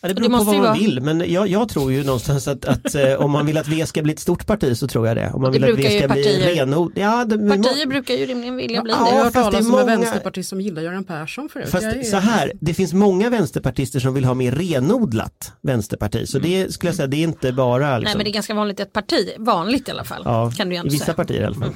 Ja, 0.00 0.08
det 0.08 0.14
det 0.14 0.14
beror 0.14 0.26
på 0.26 0.30
måste 0.30 0.46
vad 0.46 0.54
man 0.54 0.62
vara- 0.64 0.74
vill, 0.78 1.00
men 1.00 1.32
jag, 1.32 1.48
jag 1.48 1.68
tror 1.68 1.92
ju 1.92 2.04
någonstans 2.04 2.48
att, 2.48 2.64
att 2.64 2.94
eh, 2.94 3.12
om 3.14 3.30
man 3.30 3.46
vill 3.46 3.58
att 3.58 3.68
V 3.68 3.86
ska 3.86 4.02
bli 4.02 4.12
ett 4.12 4.18
stort 4.18 4.46
parti 4.46 4.76
så 4.76 4.88
tror 4.88 5.06
jag 5.08 5.16
det. 5.16 5.30
Om 5.34 5.42
man 5.42 5.52
Det 5.52 5.58
vill 5.58 5.72
att 5.72 5.78
V 5.78 5.98
ska 5.98 6.08
bli 6.08 6.22
partier- 6.24 6.54
renod... 6.54 6.92
Ja, 6.94 7.24
det, 7.24 7.38
Partier 7.48 7.86
brukar 7.86 8.14
ju 8.14 8.26
rimligen 8.26 8.56
vilja 8.56 8.82
bli 8.82 8.92
Ja, 8.92 8.98
Jag 8.98 9.12
det. 9.12 9.16
har 9.16 9.24
hört 9.24 9.32
det 9.34 9.40
talas 9.40 9.60
om 9.60 9.66
en 9.66 9.70
många- 9.70 9.84
vänsterpartist 9.84 10.48
som 10.48 10.60
gillar 10.60 10.82
Göran 10.82 11.04
Persson 11.04 11.48
förut. 11.48 11.68
Fast 11.68 11.82
Jag 11.84 11.96
är- 11.96 12.02
så 12.02 12.16
här, 12.16 12.52
det 12.60 12.74
finns 12.74 12.92
många 12.92 13.30
vänsterpartister 13.30 14.00
som 14.00 14.14
vill 14.14 14.24
ha 14.24 14.34
mer 14.34 14.52
renodlat 14.52 15.52
vänsterparti. 15.62 16.28
Så 16.28 16.38
det 16.38 16.72
skulle 16.74 16.88
jag 16.88 16.96
säga, 16.96 17.06
det 17.06 17.16
är 17.16 17.22
inte 17.22 17.52
bara 17.52 17.90
Nej 17.90 18.00
liksom, 18.00 18.18
men 18.18 18.24
det 18.24 18.30
är 18.30 18.32
ganska 18.32 18.54
vanligt 18.54 18.80
i 18.80 18.82
ett 18.82 18.92
parti, 18.92 19.30
vanligt 19.38 19.88
i 19.88 19.90
alla 19.90 20.04
fall. 20.04 20.22
ja, 20.24 20.52
kan 20.56 20.68
du 20.68 20.74
ju 20.74 20.76
i 20.76 20.80
ändå 20.80 20.90
vissa 20.92 21.04
säga. 21.04 21.14
partier 21.14 21.40
i 21.42 21.44
alla 21.44 21.56
fall. 21.56 21.72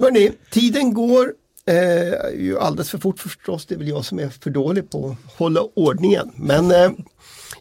Hörrni, 0.00 0.32
tiden 0.50 0.94
går 0.94 1.32
eh, 1.70 2.40
ju 2.40 2.58
alldeles 2.58 2.90
för 2.90 2.98
fort 2.98 3.18
förstås. 3.18 3.66
Det 3.66 3.74
är 3.74 3.78
väl 3.78 3.88
jag 3.88 4.04
som 4.04 4.18
är 4.18 4.28
för 4.28 4.50
dålig 4.50 4.90
på 4.90 5.08
att 5.08 5.38
hålla 5.38 5.60
ordningen. 5.74 6.32
Men 6.36 6.70
eh, 6.70 6.90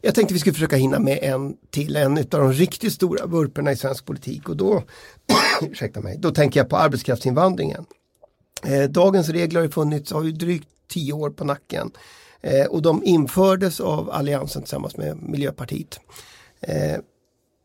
jag 0.02 0.16
tänkte 0.16 0.34
vi 0.34 0.40
skulle 0.40 0.54
försöka 0.54 0.76
hinna 0.76 1.00
med 1.00 1.20
en 1.22 1.56
till, 1.70 1.96
en 1.96 2.18
av 2.18 2.26
de 2.30 2.54
riktigt 2.54 2.94
stora 2.94 3.26
vurporna 3.26 3.72
i 3.72 3.76
svensk 3.76 4.06
politik. 4.06 4.50
Och 4.50 4.58
då, 4.58 4.84
ursäkta 5.62 6.02
mig, 6.02 6.18
då 6.20 6.32
tänker 6.32 6.60
jag 6.60 6.70
på 6.70 6.78
arbetskraftsinvandringen. 6.78 7.86
Eh, 8.66 8.84
dagens 8.84 9.30
regler 9.30 9.60
har 9.60 9.66
ju 9.66 9.72
funnits, 9.72 10.12
har 10.12 10.24
ju 10.24 10.32
drygt 10.32 10.68
tio 10.88 11.14
år 11.14 11.30
på 11.30 11.44
nacken. 11.44 11.92
Eh, 12.42 12.66
och 12.66 12.82
de 12.82 13.04
infördes 13.04 13.80
av 13.80 14.12
Alliansen 14.12 14.62
tillsammans 14.62 14.98
med 14.98 15.18
Miljöpartiet. 15.24 16.00
Eh, 16.62 16.98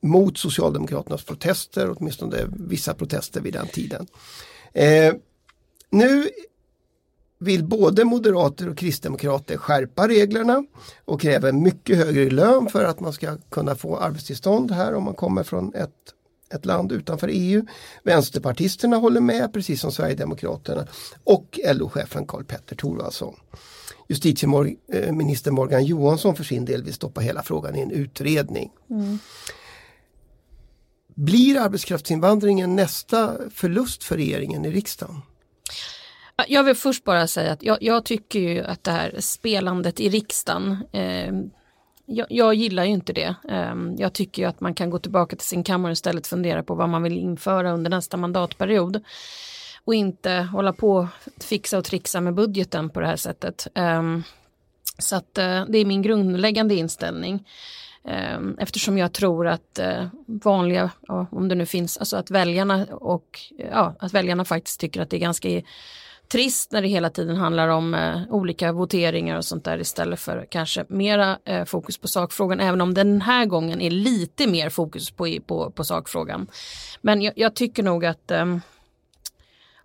mot 0.02 0.38
Socialdemokraternas 0.38 1.24
protester, 1.24 1.94
åtminstone 1.96 2.36
vissa 2.52 2.94
protester 2.94 3.40
vid 3.40 3.52
den 3.52 3.66
tiden. 3.66 4.06
Eh, 4.72 5.14
nu 5.94 6.28
vill 7.38 7.64
både 7.64 8.04
moderater 8.04 8.68
och 8.68 8.78
kristdemokrater 8.78 9.56
skärpa 9.56 10.08
reglerna 10.08 10.64
och 11.04 11.20
kräver 11.20 11.52
mycket 11.52 11.96
högre 11.96 12.30
lön 12.30 12.68
för 12.68 12.84
att 12.84 13.00
man 13.00 13.12
ska 13.12 13.36
kunna 13.50 13.74
få 13.74 13.96
arbetstillstånd 13.96 14.70
här 14.70 14.94
om 14.94 15.04
man 15.04 15.14
kommer 15.14 15.42
från 15.42 15.74
ett, 15.74 15.90
ett 16.54 16.64
land 16.64 16.92
utanför 16.92 17.28
EU. 17.32 17.66
Vänsterpartisterna 18.02 18.96
håller 18.96 19.20
med, 19.20 19.52
precis 19.52 19.80
som 19.80 19.92
Sverigedemokraterna 19.92 20.86
och 21.24 21.60
LO-chefen 21.74 22.26
Karl 22.26 22.44
Petter 22.44 22.76
Thorwaldsson. 22.76 23.34
Justitieminister 24.08 25.50
Morgan 25.50 25.84
Johansson 25.84 26.36
för 26.36 26.44
sin 26.44 26.64
del 26.64 26.82
vill 26.82 26.94
stoppa 26.94 27.20
hela 27.20 27.42
frågan 27.42 27.76
i 27.76 27.80
en 27.80 27.90
utredning. 27.90 28.70
Blir 31.14 31.58
arbetskraftsinvandringen 31.60 32.76
nästa 32.76 33.36
förlust 33.50 34.04
för 34.04 34.16
regeringen 34.16 34.64
i 34.64 34.70
riksdagen? 34.70 35.22
Jag 36.48 36.64
vill 36.64 36.74
först 36.74 37.04
bara 37.04 37.26
säga 37.26 37.52
att 37.52 37.62
jag, 37.62 37.82
jag 37.82 38.04
tycker 38.04 38.38
ju 38.38 38.64
att 38.64 38.84
det 38.84 38.90
här 38.90 39.14
spelandet 39.18 40.00
i 40.00 40.08
riksdagen, 40.08 40.78
eh, 40.92 41.32
jag, 42.06 42.26
jag 42.30 42.54
gillar 42.54 42.84
ju 42.84 42.90
inte 42.90 43.12
det. 43.12 43.34
Ehm, 43.48 43.94
jag 43.98 44.12
tycker 44.12 44.42
ju 44.42 44.48
att 44.48 44.60
man 44.60 44.74
kan 44.74 44.90
gå 44.90 44.98
tillbaka 44.98 45.36
till 45.36 45.46
sin 45.46 45.64
kammare 45.64 45.90
och 45.90 45.92
istället 45.92 46.26
fundera 46.26 46.62
på 46.62 46.74
vad 46.74 46.88
man 46.88 47.02
vill 47.02 47.18
införa 47.18 47.72
under 47.72 47.90
nästa 47.90 48.16
mandatperiod. 48.16 49.02
Och 49.84 49.94
inte 49.94 50.32
hålla 50.32 50.72
på 50.72 51.08
fixa 51.40 51.78
och 51.78 51.84
trixa 51.84 52.20
med 52.20 52.34
budgeten 52.34 52.90
på 52.90 53.00
det 53.00 53.06
här 53.06 53.16
sättet. 53.16 53.66
Ehm, 53.74 54.22
så 54.98 55.16
att 55.16 55.38
eh, 55.38 55.64
det 55.68 55.78
är 55.78 55.84
min 55.84 56.02
grundläggande 56.02 56.74
inställning. 56.74 57.44
Ehm, 58.08 58.56
eftersom 58.58 58.98
jag 58.98 59.12
tror 59.12 59.46
att 59.46 59.78
eh, 59.78 60.06
vanliga, 60.26 60.90
om 61.30 61.48
det 61.48 61.54
nu 61.54 61.66
finns, 61.66 61.98
alltså 61.98 62.16
att 62.16 62.30
väljarna 62.30 62.86
och 62.90 63.40
ja, 63.70 63.94
att 63.98 64.14
väljarna 64.14 64.44
faktiskt 64.44 64.80
tycker 64.80 65.02
att 65.02 65.10
det 65.10 65.16
är 65.16 65.20
ganska 65.20 65.48
trist 66.32 66.72
när 66.72 66.82
det 66.82 66.88
hela 66.88 67.10
tiden 67.10 67.36
handlar 67.36 67.68
om 67.68 67.94
eh, 67.94 68.22
olika 68.30 68.72
voteringar 68.72 69.36
och 69.36 69.44
sånt 69.44 69.64
där 69.64 69.80
istället 69.80 70.20
för 70.20 70.46
kanske 70.50 70.84
mera 70.88 71.38
eh, 71.44 71.64
fokus 71.64 71.98
på 71.98 72.08
sakfrågan, 72.08 72.60
även 72.60 72.80
om 72.80 72.94
den 72.94 73.20
här 73.20 73.46
gången 73.46 73.80
är 73.80 73.90
lite 73.90 74.46
mer 74.46 74.70
fokus 74.70 75.10
på, 75.10 75.38
på, 75.46 75.70
på 75.70 75.84
sakfrågan. 75.84 76.46
Men 77.00 77.22
jag, 77.22 77.32
jag 77.36 77.54
tycker 77.54 77.82
nog 77.82 78.04
att 78.04 78.30
eh, 78.30 78.56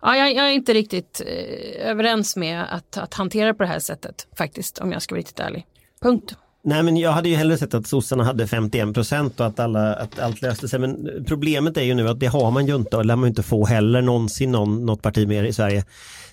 ja, 0.02 0.16
jag, 0.16 0.34
jag, 0.34 0.48
är 0.48 0.52
inte 0.52 0.74
riktigt 0.74 1.22
eh, 1.26 1.90
överens 1.90 2.36
med 2.36 2.74
att, 2.74 2.96
att 2.96 3.14
hantera 3.14 3.54
på 3.54 3.62
det 3.62 3.68
här 3.68 3.78
sättet 3.78 4.26
faktiskt, 4.38 4.78
om 4.78 4.92
jag 4.92 5.02
ska 5.02 5.14
vara 5.14 5.20
riktigt 5.20 5.40
ärlig. 5.40 5.66
Punkt. 6.00 6.34
Nej 6.62 6.82
men 6.82 6.96
jag 6.96 7.12
hade 7.12 7.28
ju 7.28 7.36
hellre 7.36 7.58
sett 7.58 7.74
att 7.74 7.86
sossarna 7.86 8.24
hade 8.24 8.46
51 8.46 8.94
procent 8.94 9.40
och 9.40 9.46
att, 9.46 9.60
alla, 9.60 9.94
att 9.94 10.18
allt 10.18 10.42
löste 10.42 10.68
sig. 10.68 10.78
Men 10.78 11.08
problemet 11.26 11.76
är 11.76 11.82
ju 11.82 11.94
nu 11.94 12.08
att 12.08 12.20
det 12.20 12.26
har 12.26 12.50
man 12.50 12.66
ju 12.66 12.76
inte 12.76 12.96
och 12.96 13.02
det 13.02 13.06
lär 13.06 13.16
man 13.16 13.28
inte 13.28 13.42
få 13.42 13.66
heller 13.66 14.02
någonsin 14.02 14.52
någon, 14.52 14.86
något 14.86 15.02
parti 15.02 15.28
mer 15.28 15.44
i 15.44 15.52
Sverige. 15.52 15.84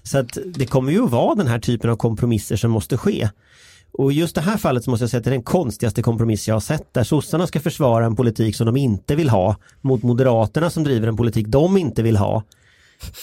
Så 0.03 0.17
att 0.17 0.37
det 0.45 0.65
kommer 0.65 0.91
ju 0.91 1.03
att 1.03 1.11
vara 1.11 1.35
den 1.35 1.47
här 1.47 1.59
typen 1.59 1.89
av 1.89 1.95
kompromisser 1.95 2.55
som 2.55 2.71
måste 2.71 2.97
ske. 2.97 3.29
Och 3.91 4.13
just 4.13 4.35
det 4.35 4.41
här 4.41 4.57
fallet 4.57 4.83
så 4.83 4.89
måste 4.89 5.03
jag 5.03 5.09
säga 5.09 5.19
att 5.19 5.23
det 5.23 5.29
är 5.29 5.31
den 5.31 5.43
konstigaste 5.43 6.01
kompromiss 6.01 6.47
jag 6.47 6.55
har 6.55 6.59
sett 6.59 6.93
där 6.93 7.03
sossarna 7.03 7.47
ska 7.47 7.59
försvara 7.59 8.05
en 8.05 8.15
politik 8.15 8.55
som 8.55 8.65
de 8.65 8.77
inte 8.77 9.15
vill 9.15 9.29
ha 9.29 9.55
mot 9.81 10.03
moderaterna 10.03 10.69
som 10.69 10.83
driver 10.83 11.07
en 11.07 11.17
politik 11.17 11.47
de 11.47 11.77
inte 11.77 12.03
vill 12.03 12.17
ha. 12.17 12.43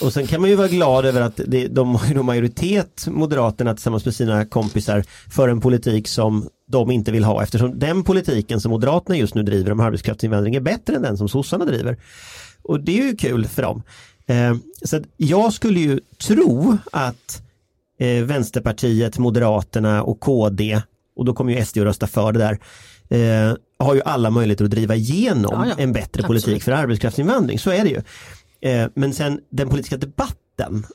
Och 0.01 0.13
sen 0.13 0.27
kan 0.27 0.41
man 0.41 0.51
ju 0.51 0.57
vara 0.57 0.69
glad 0.69 1.05
över 1.05 1.21
att 1.21 1.41
det, 1.47 1.69
de 1.69 1.95
har 1.95 2.07
ju 2.07 2.23
majoritet, 2.23 3.07
Moderaterna 3.11 3.75
tillsammans 3.75 4.05
med 4.05 4.15
sina 4.15 4.47
kompisar, 4.47 5.05
för 5.31 5.49
en 5.49 5.61
politik 5.61 6.09
som 6.09 6.49
de 6.67 6.91
inte 6.91 7.13
vill 7.13 7.25
ha 7.25 7.43
eftersom 7.43 7.79
den 7.79 8.05
politiken 8.05 8.61
som 8.61 8.71
Moderaterna 8.71 9.17
just 9.17 9.35
nu 9.35 9.43
driver 9.43 9.73
om 9.73 9.81
arbetskraftsinvandring 9.81 10.55
är 10.55 10.61
bättre 10.61 10.97
än 10.97 11.03
den 11.03 11.17
som 11.17 11.29
sossarna 11.29 11.65
driver. 11.65 11.97
Och 12.63 12.81
det 12.81 13.01
är 13.01 13.07
ju 13.07 13.17
kul 13.17 13.47
för 13.47 13.63
dem. 13.63 13.83
Eh, 14.27 14.55
så 14.85 15.01
jag 15.17 15.53
skulle 15.53 15.81
ju 15.81 16.01
tro 16.27 16.79
att 16.93 17.43
eh, 17.99 18.25
Vänsterpartiet, 18.25 19.19
Moderaterna 19.19 20.03
och 20.03 20.21
KD, 20.21 20.83
och 21.17 21.25
då 21.25 21.35
kommer 21.35 21.53
ju 21.53 21.65
SD 21.65 21.79
att 21.79 21.85
rösta 21.85 22.07
för 22.07 22.33
det 22.33 22.39
där, 22.39 22.59
eh, 23.09 23.57
har 23.79 23.95
ju 23.95 24.03
alla 24.05 24.31
möjligheter 24.31 24.65
att 24.65 24.71
driva 24.71 24.95
igenom 24.95 25.53
ja, 25.53 25.67
ja. 25.67 25.75
en 25.83 25.93
bättre 25.93 26.23
politik 26.23 26.45
Absolut. 26.45 26.63
för 26.63 26.73
arbetskraftsinvandring. 26.73 27.59
Så 27.59 27.71
är 27.71 27.85
det 27.85 27.91
ju. 27.91 28.03
Eh, 28.65 28.87
men 28.95 29.15
sen 29.15 29.41
den 29.51 29.69
politiska 29.69 29.97
debatten 29.97 30.87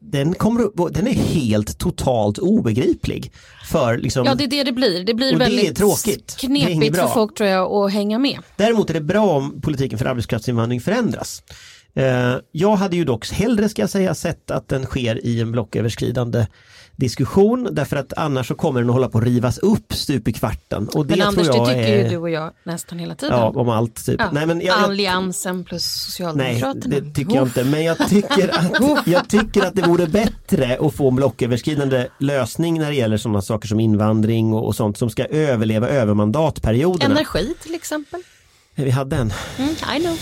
den, 0.00 0.34
kommer, 0.34 0.90
den 0.90 1.06
är 1.06 1.12
helt 1.12 1.78
totalt 1.78 2.38
obegriplig. 2.38 3.32
För 3.70 3.98
liksom, 3.98 4.26
ja 4.26 4.34
det 4.34 4.44
är 4.44 4.48
det 4.48 4.64
det 4.64 4.72
blir. 4.72 5.04
Det 5.04 5.14
blir 5.14 5.36
väldigt 5.36 5.68
det 5.68 5.74
tråkigt. 5.74 6.36
knepigt 6.38 6.96
för 6.96 7.06
folk 7.06 7.34
tror 7.34 7.48
jag 7.48 7.72
att 7.72 7.92
hänga 7.92 8.18
med. 8.18 8.38
Däremot 8.56 8.90
är 8.90 8.94
det 8.94 9.00
bra 9.00 9.30
om 9.30 9.60
politiken 9.60 9.98
för 9.98 10.06
arbetskraftsinvandring 10.06 10.80
förändras. 10.80 11.42
Eh, 11.94 12.34
jag 12.52 12.76
hade 12.76 12.96
ju 12.96 13.04
dock 13.04 13.30
hellre 13.30 13.68
ska 13.68 13.82
jag 13.82 13.90
säga 13.90 14.14
sett 14.14 14.50
att 14.50 14.68
den 14.68 14.84
sker 14.84 15.26
i 15.26 15.40
en 15.40 15.52
blocköverskridande 15.52 16.46
diskussion 17.02 17.68
därför 17.72 17.96
att 17.96 18.12
annars 18.12 18.48
så 18.48 18.54
kommer 18.54 18.80
den 18.80 18.90
att 18.90 18.94
hålla 18.94 19.08
på 19.08 19.18
att 19.18 19.24
rivas 19.24 19.58
upp 19.58 19.92
stup 19.92 20.28
i 20.28 20.32
kvarten. 20.32 20.88
Och 20.88 21.06
det 21.06 21.16
men 21.16 21.26
Anders, 21.26 21.46
tror 21.46 21.56
jag 21.56 21.66
det 21.66 21.74
tycker 21.74 21.92
är... 21.92 22.02
ju 22.02 22.08
du 22.08 22.16
och 22.16 22.30
jag 22.30 22.52
nästan 22.64 22.98
hela 22.98 23.14
tiden. 23.14 23.38
Ja, 23.38 23.48
om 23.48 23.68
allt. 23.68 24.06
Typ. 24.06 24.16
Ja. 24.20 24.28
Nej, 24.32 24.46
men 24.46 24.60
jag, 24.60 24.78
Alliansen 24.78 25.64
plus 25.64 25.84
Socialdemokraterna. 25.84 26.84
Nej, 26.86 27.00
det 27.00 27.14
tycker 27.14 27.34
jag 27.34 27.46
inte. 27.46 27.64
Men 27.64 27.84
jag 27.84 27.98
tycker, 28.08 28.48
att, 28.58 29.06
jag 29.06 29.28
tycker 29.28 29.66
att 29.66 29.74
det 29.74 29.82
vore 29.82 30.06
bättre 30.06 30.78
att 30.80 30.94
få 30.94 31.08
en 31.08 31.16
blocköverskridande 31.16 32.06
lösning 32.18 32.78
när 32.78 32.90
det 32.90 32.96
gäller 32.96 33.16
sådana 33.16 33.42
saker 33.42 33.68
som 33.68 33.80
invandring 33.80 34.54
och, 34.54 34.66
och 34.66 34.76
sånt 34.76 34.98
som 34.98 35.10
ska 35.10 35.24
överleva 35.24 35.88
över 35.88 36.14
mandatperioderna. 36.14 37.14
Energi 37.14 37.54
till 37.62 37.74
exempel. 37.74 38.20
Vi 38.74 38.90
hade 38.90 39.16
en. 39.16 39.32
Mm, 39.58 39.70
I 39.96 40.00
know. 40.00 40.18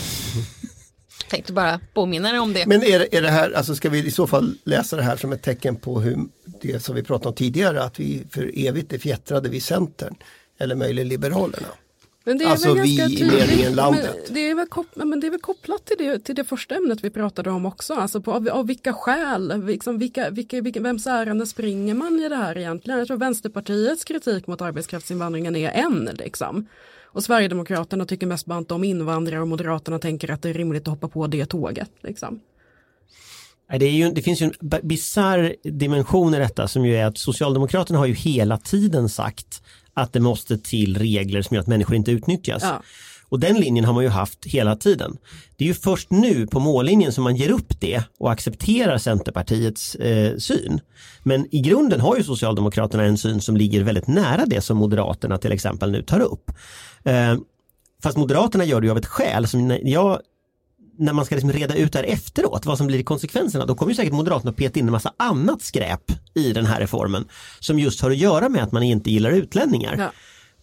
Tänkte 1.31 1.53
bara 1.53 1.81
påminna 1.95 2.31
dig 2.31 2.39
om 2.39 2.53
det. 2.53 2.67
Men 2.67 2.83
är, 2.83 3.15
är 3.15 3.23
det 3.23 3.31
här, 3.31 3.53
alltså 3.53 3.75
ska 3.75 3.89
vi 3.89 4.07
i 4.07 4.11
så 4.11 4.27
fall 4.27 4.55
läsa 4.65 4.97
det 4.97 5.03
här 5.03 5.17
som 5.17 5.33
ett 5.33 5.43
tecken 5.43 5.77
på 5.77 6.01
hur 6.01 6.19
det 6.63 6.81
som 6.81 6.95
vi 6.95 7.03
pratade 7.03 7.29
om 7.29 7.35
tidigare, 7.35 7.83
att 7.83 8.01
vi 8.01 8.27
för 8.31 8.51
evigt 8.55 8.93
är 8.93 8.99
fjättrade 8.99 9.49
vid 9.49 9.63
Centern 9.63 10.15
eller 10.59 10.75
möjligen 10.75 11.09
Liberalerna? 11.09 11.69
Men 12.25 12.39
det 12.39 12.45
är 12.45 12.49
alltså 12.49 12.75
väl 12.75 12.83
vi 12.83 13.21
i 13.21 13.25
meningen 13.25 13.75
landet. 13.75 14.17
Men 14.27 14.35
det, 14.35 14.51
är 14.51 14.55
väl 14.55 14.67
kopplat, 14.67 15.09
men 15.09 15.21
det 15.21 15.27
är 15.27 15.31
väl 15.31 15.41
kopplat 15.41 15.85
till 15.85 15.97
det, 15.99 16.19
till 16.19 16.35
det 16.35 16.45
första 16.45 16.75
ämnet 16.75 17.05
vi 17.05 17.11
pratade 17.11 17.51
om 17.51 17.67
också. 17.67 17.95
Alltså 17.95 18.21
på, 18.21 18.33
av, 18.33 18.49
av 18.49 18.67
vilka 18.67 18.93
skäl, 18.93 19.67
liksom 19.67 19.99
vilka, 19.99 20.31
vilka, 20.31 20.61
vilka, 20.61 20.81
vems 20.81 21.07
ärende 21.07 21.47
springer 21.47 21.95
man 21.95 22.21
i 22.21 22.29
det 22.29 22.37
här 22.37 22.59
egentligen? 22.59 22.99
Jag 22.99 23.09
tror 23.09 23.17
Vänsterpartiets 23.17 24.05
kritik 24.05 24.47
mot 24.47 24.61
arbetskraftsinvandringen 24.61 25.57
är 25.57 25.71
en. 25.71 26.11
Liksom. 26.13 26.67
Och 27.13 27.25
Sverigedemokraterna 27.25 28.05
tycker 28.05 28.27
mest 28.27 28.47
bara 28.47 28.59
inte 28.59 28.75
om 28.75 28.85
invandrare 28.85 29.41
och 29.41 29.49
Moderaterna 29.49 29.99
tänker 29.99 30.31
att 30.31 30.43
det 30.43 30.51
är 30.51 30.55
rimligt 30.55 30.83
att 30.83 30.89
hoppa 30.89 31.09
på 31.09 31.27
det 31.27 31.47
tåget. 31.47 31.91
Liksom. 32.01 32.41
Det, 33.79 33.89
ju, 33.89 34.11
det 34.11 34.23
finns 34.23 34.43
ju 34.43 34.47
en 34.47 34.71
bizarr 34.83 35.55
dimension 35.63 36.35
i 36.35 36.39
detta 36.39 36.69
som 36.69 36.87
ju 36.87 36.97
är 36.97 37.07
att 37.07 37.19
Socialdemokraterna 37.19 37.99
har 37.99 38.07
ju 38.07 38.15
hela 38.15 38.59
tiden 38.59 39.09
sagt 39.09 39.63
att 39.95 40.13
det 40.13 40.21
måste 40.21 40.59
till 40.59 40.99
regler 40.99 41.43
som 41.43 41.55
gör 41.55 41.61
att 41.61 41.67
människor 41.67 41.97
inte 41.97 42.11
utnyttjas. 42.11 42.63
Ja. 42.63 42.83
Och 43.31 43.41
den 43.41 43.57
linjen 43.57 43.85
har 43.85 43.93
man 43.93 44.05
ju 44.05 44.11
haft 44.11 44.45
hela 44.45 44.77
tiden. 44.77 45.17
Det 45.57 45.65
är 45.65 45.69
ju 45.69 45.75
först 45.75 46.11
nu 46.11 46.47
på 46.47 46.61
mållinjen 46.61 47.13
som 47.13 47.25
man 47.25 47.37
ger 47.37 47.51
upp 47.51 47.81
det 47.81 48.03
och 48.19 48.33
accepterar 48.33 48.99
Centerpartiets 48.99 49.95
eh, 49.95 50.37
syn. 50.37 50.81
Men 51.23 51.55
i 51.55 51.61
grunden 51.61 52.01
har 52.01 52.17
ju 52.17 52.23
Socialdemokraterna 52.23 53.05
en 53.05 53.19
syn 53.19 53.41
som 53.41 53.57
ligger 53.57 53.83
väldigt 53.83 54.07
nära 54.07 54.47
det 54.47 54.61
som 54.61 54.77
Moderaterna 54.77 55.39
till 55.39 55.53
exempel 55.53 55.91
nu 55.91 56.03
tar 56.03 56.21
upp. 56.21 56.51
Eh, 57.05 57.37
fast 58.03 58.17
Moderaterna 58.17 58.65
gör 58.65 58.81
det 58.81 58.87
ju 58.87 58.91
av 58.91 58.99
ett 58.99 59.07
skäl 59.07 59.47
som 59.47 59.79
jag 59.83 60.21
när 60.99 61.13
man 61.13 61.25
ska 61.25 61.35
liksom 61.35 61.53
reda 61.53 61.75
ut 61.75 61.93
det 61.93 61.99
här 61.99 62.07
efteråt, 62.07 62.67
vad 62.67 62.79
som 62.79 62.87
blir 62.87 63.03
konsekvenserna, 63.03 63.67
då 63.67 63.75
kommer 63.75 63.93
ju 63.93 63.97
säkert 63.97 64.13
Moderaterna 64.13 64.51
att 64.51 64.57
peta 64.57 64.79
in 64.79 64.87
en 64.87 64.93
massa 64.93 65.13
annat 65.17 65.63
skräp 65.63 66.13
i 66.35 66.53
den 66.53 66.67
här 66.67 66.81
reformen 66.81 67.25
som 67.61 67.79
just 67.79 68.01
har 68.01 68.11
att 68.11 68.17
göra 68.17 68.49
med 68.49 68.63
att 68.63 68.73
man 68.73 68.83
inte 68.83 69.11
gillar 69.11 69.31
utlänningar. 69.31 69.97
Ja. 69.99 70.13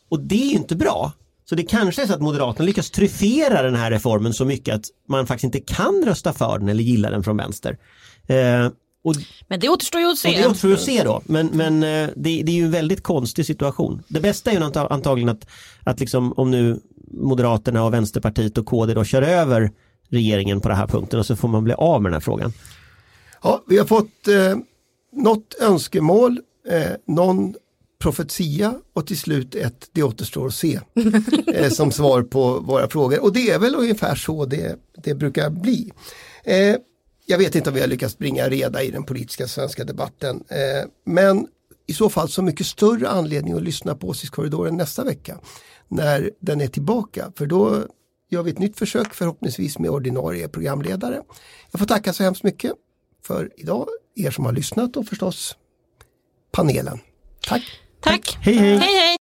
Och 0.10 0.20
det 0.20 0.44
är 0.44 0.50
ju 0.50 0.56
inte 0.56 0.76
bra. 0.76 1.14
Så 1.50 1.56
det 1.56 1.64
kanske 1.64 2.02
är 2.02 2.08
så 2.08 2.14
att 2.14 2.22
Moderaterna 2.22 2.66
lyckas 2.66 2.90
tryffera 2.90 3.62
den 3.62 3.76
här 3.76 3.92
reformen 3.92 4.34
så 4.34 4.46
mycket 4.46 4.76
att 4.76 4.86
man 5.08 5.28
faktiskt 5.28 5.56
inte 5.56 5.74
kan 5.74 6.04
rösta 6.06 6.34
för 6.34 6.60
den 6.60 6.70
eller 6.70 6.84
gilla 6.84 7.10
den 7.10 7.24
från 7.24 7.38
vänster. 7.38 7.78
Eh, 8.28 8.70
och, 9.04 9.16
men 9.48 9.60
det 9.60 9.70
återstår 9.70 10.02
ju 10.02 10.08
att 10.08 10.18
se. 10.18 10.38
det 10.38 10.48
återstår 10.48 10.70
ju 10.70 10.76
att 10.76 10.82
se 10.82 11.04
då. 11.04 11.22
Men, 11.26 11.48
men 11.48 11.84
eh, 11.84 12.10
det, 12.16 12.44
det, 12.44 12.52
är 12.52 12.56
ju 12.56 12.66
en 12.66 12.72
väldigt 12.72 13.04
konstig 13.04 13.46
situation. 13.46 14.04
Det 14.08 14.20
bästa 14.20 14.52
är 14.52 14.56
ju 14.56 14.64
antagligen 14.90 15.30
att, 15.30 15.48
att 15.84 16.00
liksom, 16.00 16.34
om 16.34 16.52
nu 16.52 16.80
Moderaterna 17.12 17.84
och 17.84 17.94
Vänsterpartiet 17.94 18.58
och 18.58 18.66
KD 18.66 18.94
då 18.94 19.04
kör 19.04 19.22
över 19.22 19.72
regeringen 20.10 20.62
på 20.62 20.70
den 20.70 20.78
här 20.78 20.88
punkten 20.88 21.20
och 21.20 21.26
så 21.26 21.36
får 21.36 21.48
man 21.48 21.64
bli 21.64 21.74
av 21.74 22.02
med 22.02 22.10
den 22.10 22.14
här 22.14 22.22
frågan. 22.22 22.54
Ja, 23.44 23.64
vi 23.68 23.78
har 23.78 23.86
fått 23.86 24.28
eh, 24.28 24.58
något 25.12 25.56
önskemål, 25.62 26.40
eh, 26.70 26.92
någon 27.08 27.56
profetia 28.00 28.76
och 28.94 29.08
till 29.08 29.18
slut 29.18 29.56
ett 29.56 29.90
det 29.92 30.04
återstår 30.04 30.48
att 30.48 30.54
se 30.54 30.80
eh, 31.54 31.70
som 31.70 31.92
svar 31.92 32.24
på 32.24 32.60
våra 32.60 32.90
frågor. 32.90 33.24
Och 33.24 33.34
det 33.34 33.52
är 33.52 33.60
väl 33.60 33.76
ungefär 33.76 34.16
så 34.16 34.46
det, 34.46 34.80
det 35.04 35.16
brukar 35.16 35.50
bli. 35.50 35.92
Eh, 36.44 36.76
jag 37.26 37.38
vet 37.38 37.56
inte 37.56 37.70
om 37.70 37.74
vi 37.74 37.82
har 37.82 37.88
lyckats 37.88 38.18
bringa 38.18 38.50
reda 38.50 38.84
i 38.84 38.92
den 38.92 39.04
politiska 39.04 39.48
svenska 39.48 39.84
debatten. 39.84 40.44
Eh, 40.50 40.90
men 41.06 41.48
i 41.88 41.94
så 41.94 42.10
fall 42.10 42.30
så 42.30 42.42
mycket 42.42 42.68
större 42.68 43.10
anledning 43.10 43.54
att 43.54 43.64
lyssna 43.64 43.96
på 43.96 44.08
Åsiktskorridoren 44.08 44.78
nästa 44.78 45.04
vecka 45.04 45.40
när 45.88 46.32
den 46.40 46.62
är 46.62 46.68
tillbaka. 46.68 47.32
För 47.36 47.46
då 47.46 47.84
gör 48.30 48.44
vi 48.44 48.52
ett 48.52 48.60
nytt 48.60 48.78
försök 48.78 49.14
förhoppningsvis 49.14 49.80
med 49.80 49.90
ordinarie 49.90 50.48
programledare. 50.48 51.22
Jag 51.72 51.80
får 51.80 51.86
tacka 51.86 52.14
så 52.14 52.24
hemskt 52.24 52.44
mycket 52.44 52.72
för 53.24 53.52
idag, 53.58 53.88
er 54.16 54.32
som 54.32 54.46
har 54.46 54.52
lyssnat 54.52 54.98
och 54.98 55.08
förstås 55.08 55.56
panelen. 56.52 57.00
Tack! 57.48 57.87
Tack! 58.02 58.22
Tack! 58.22 58.38
Hej 58.42 58.56
hej! 58.56 58.80
hej, 58.80 58.96
hej. 58.96 59.17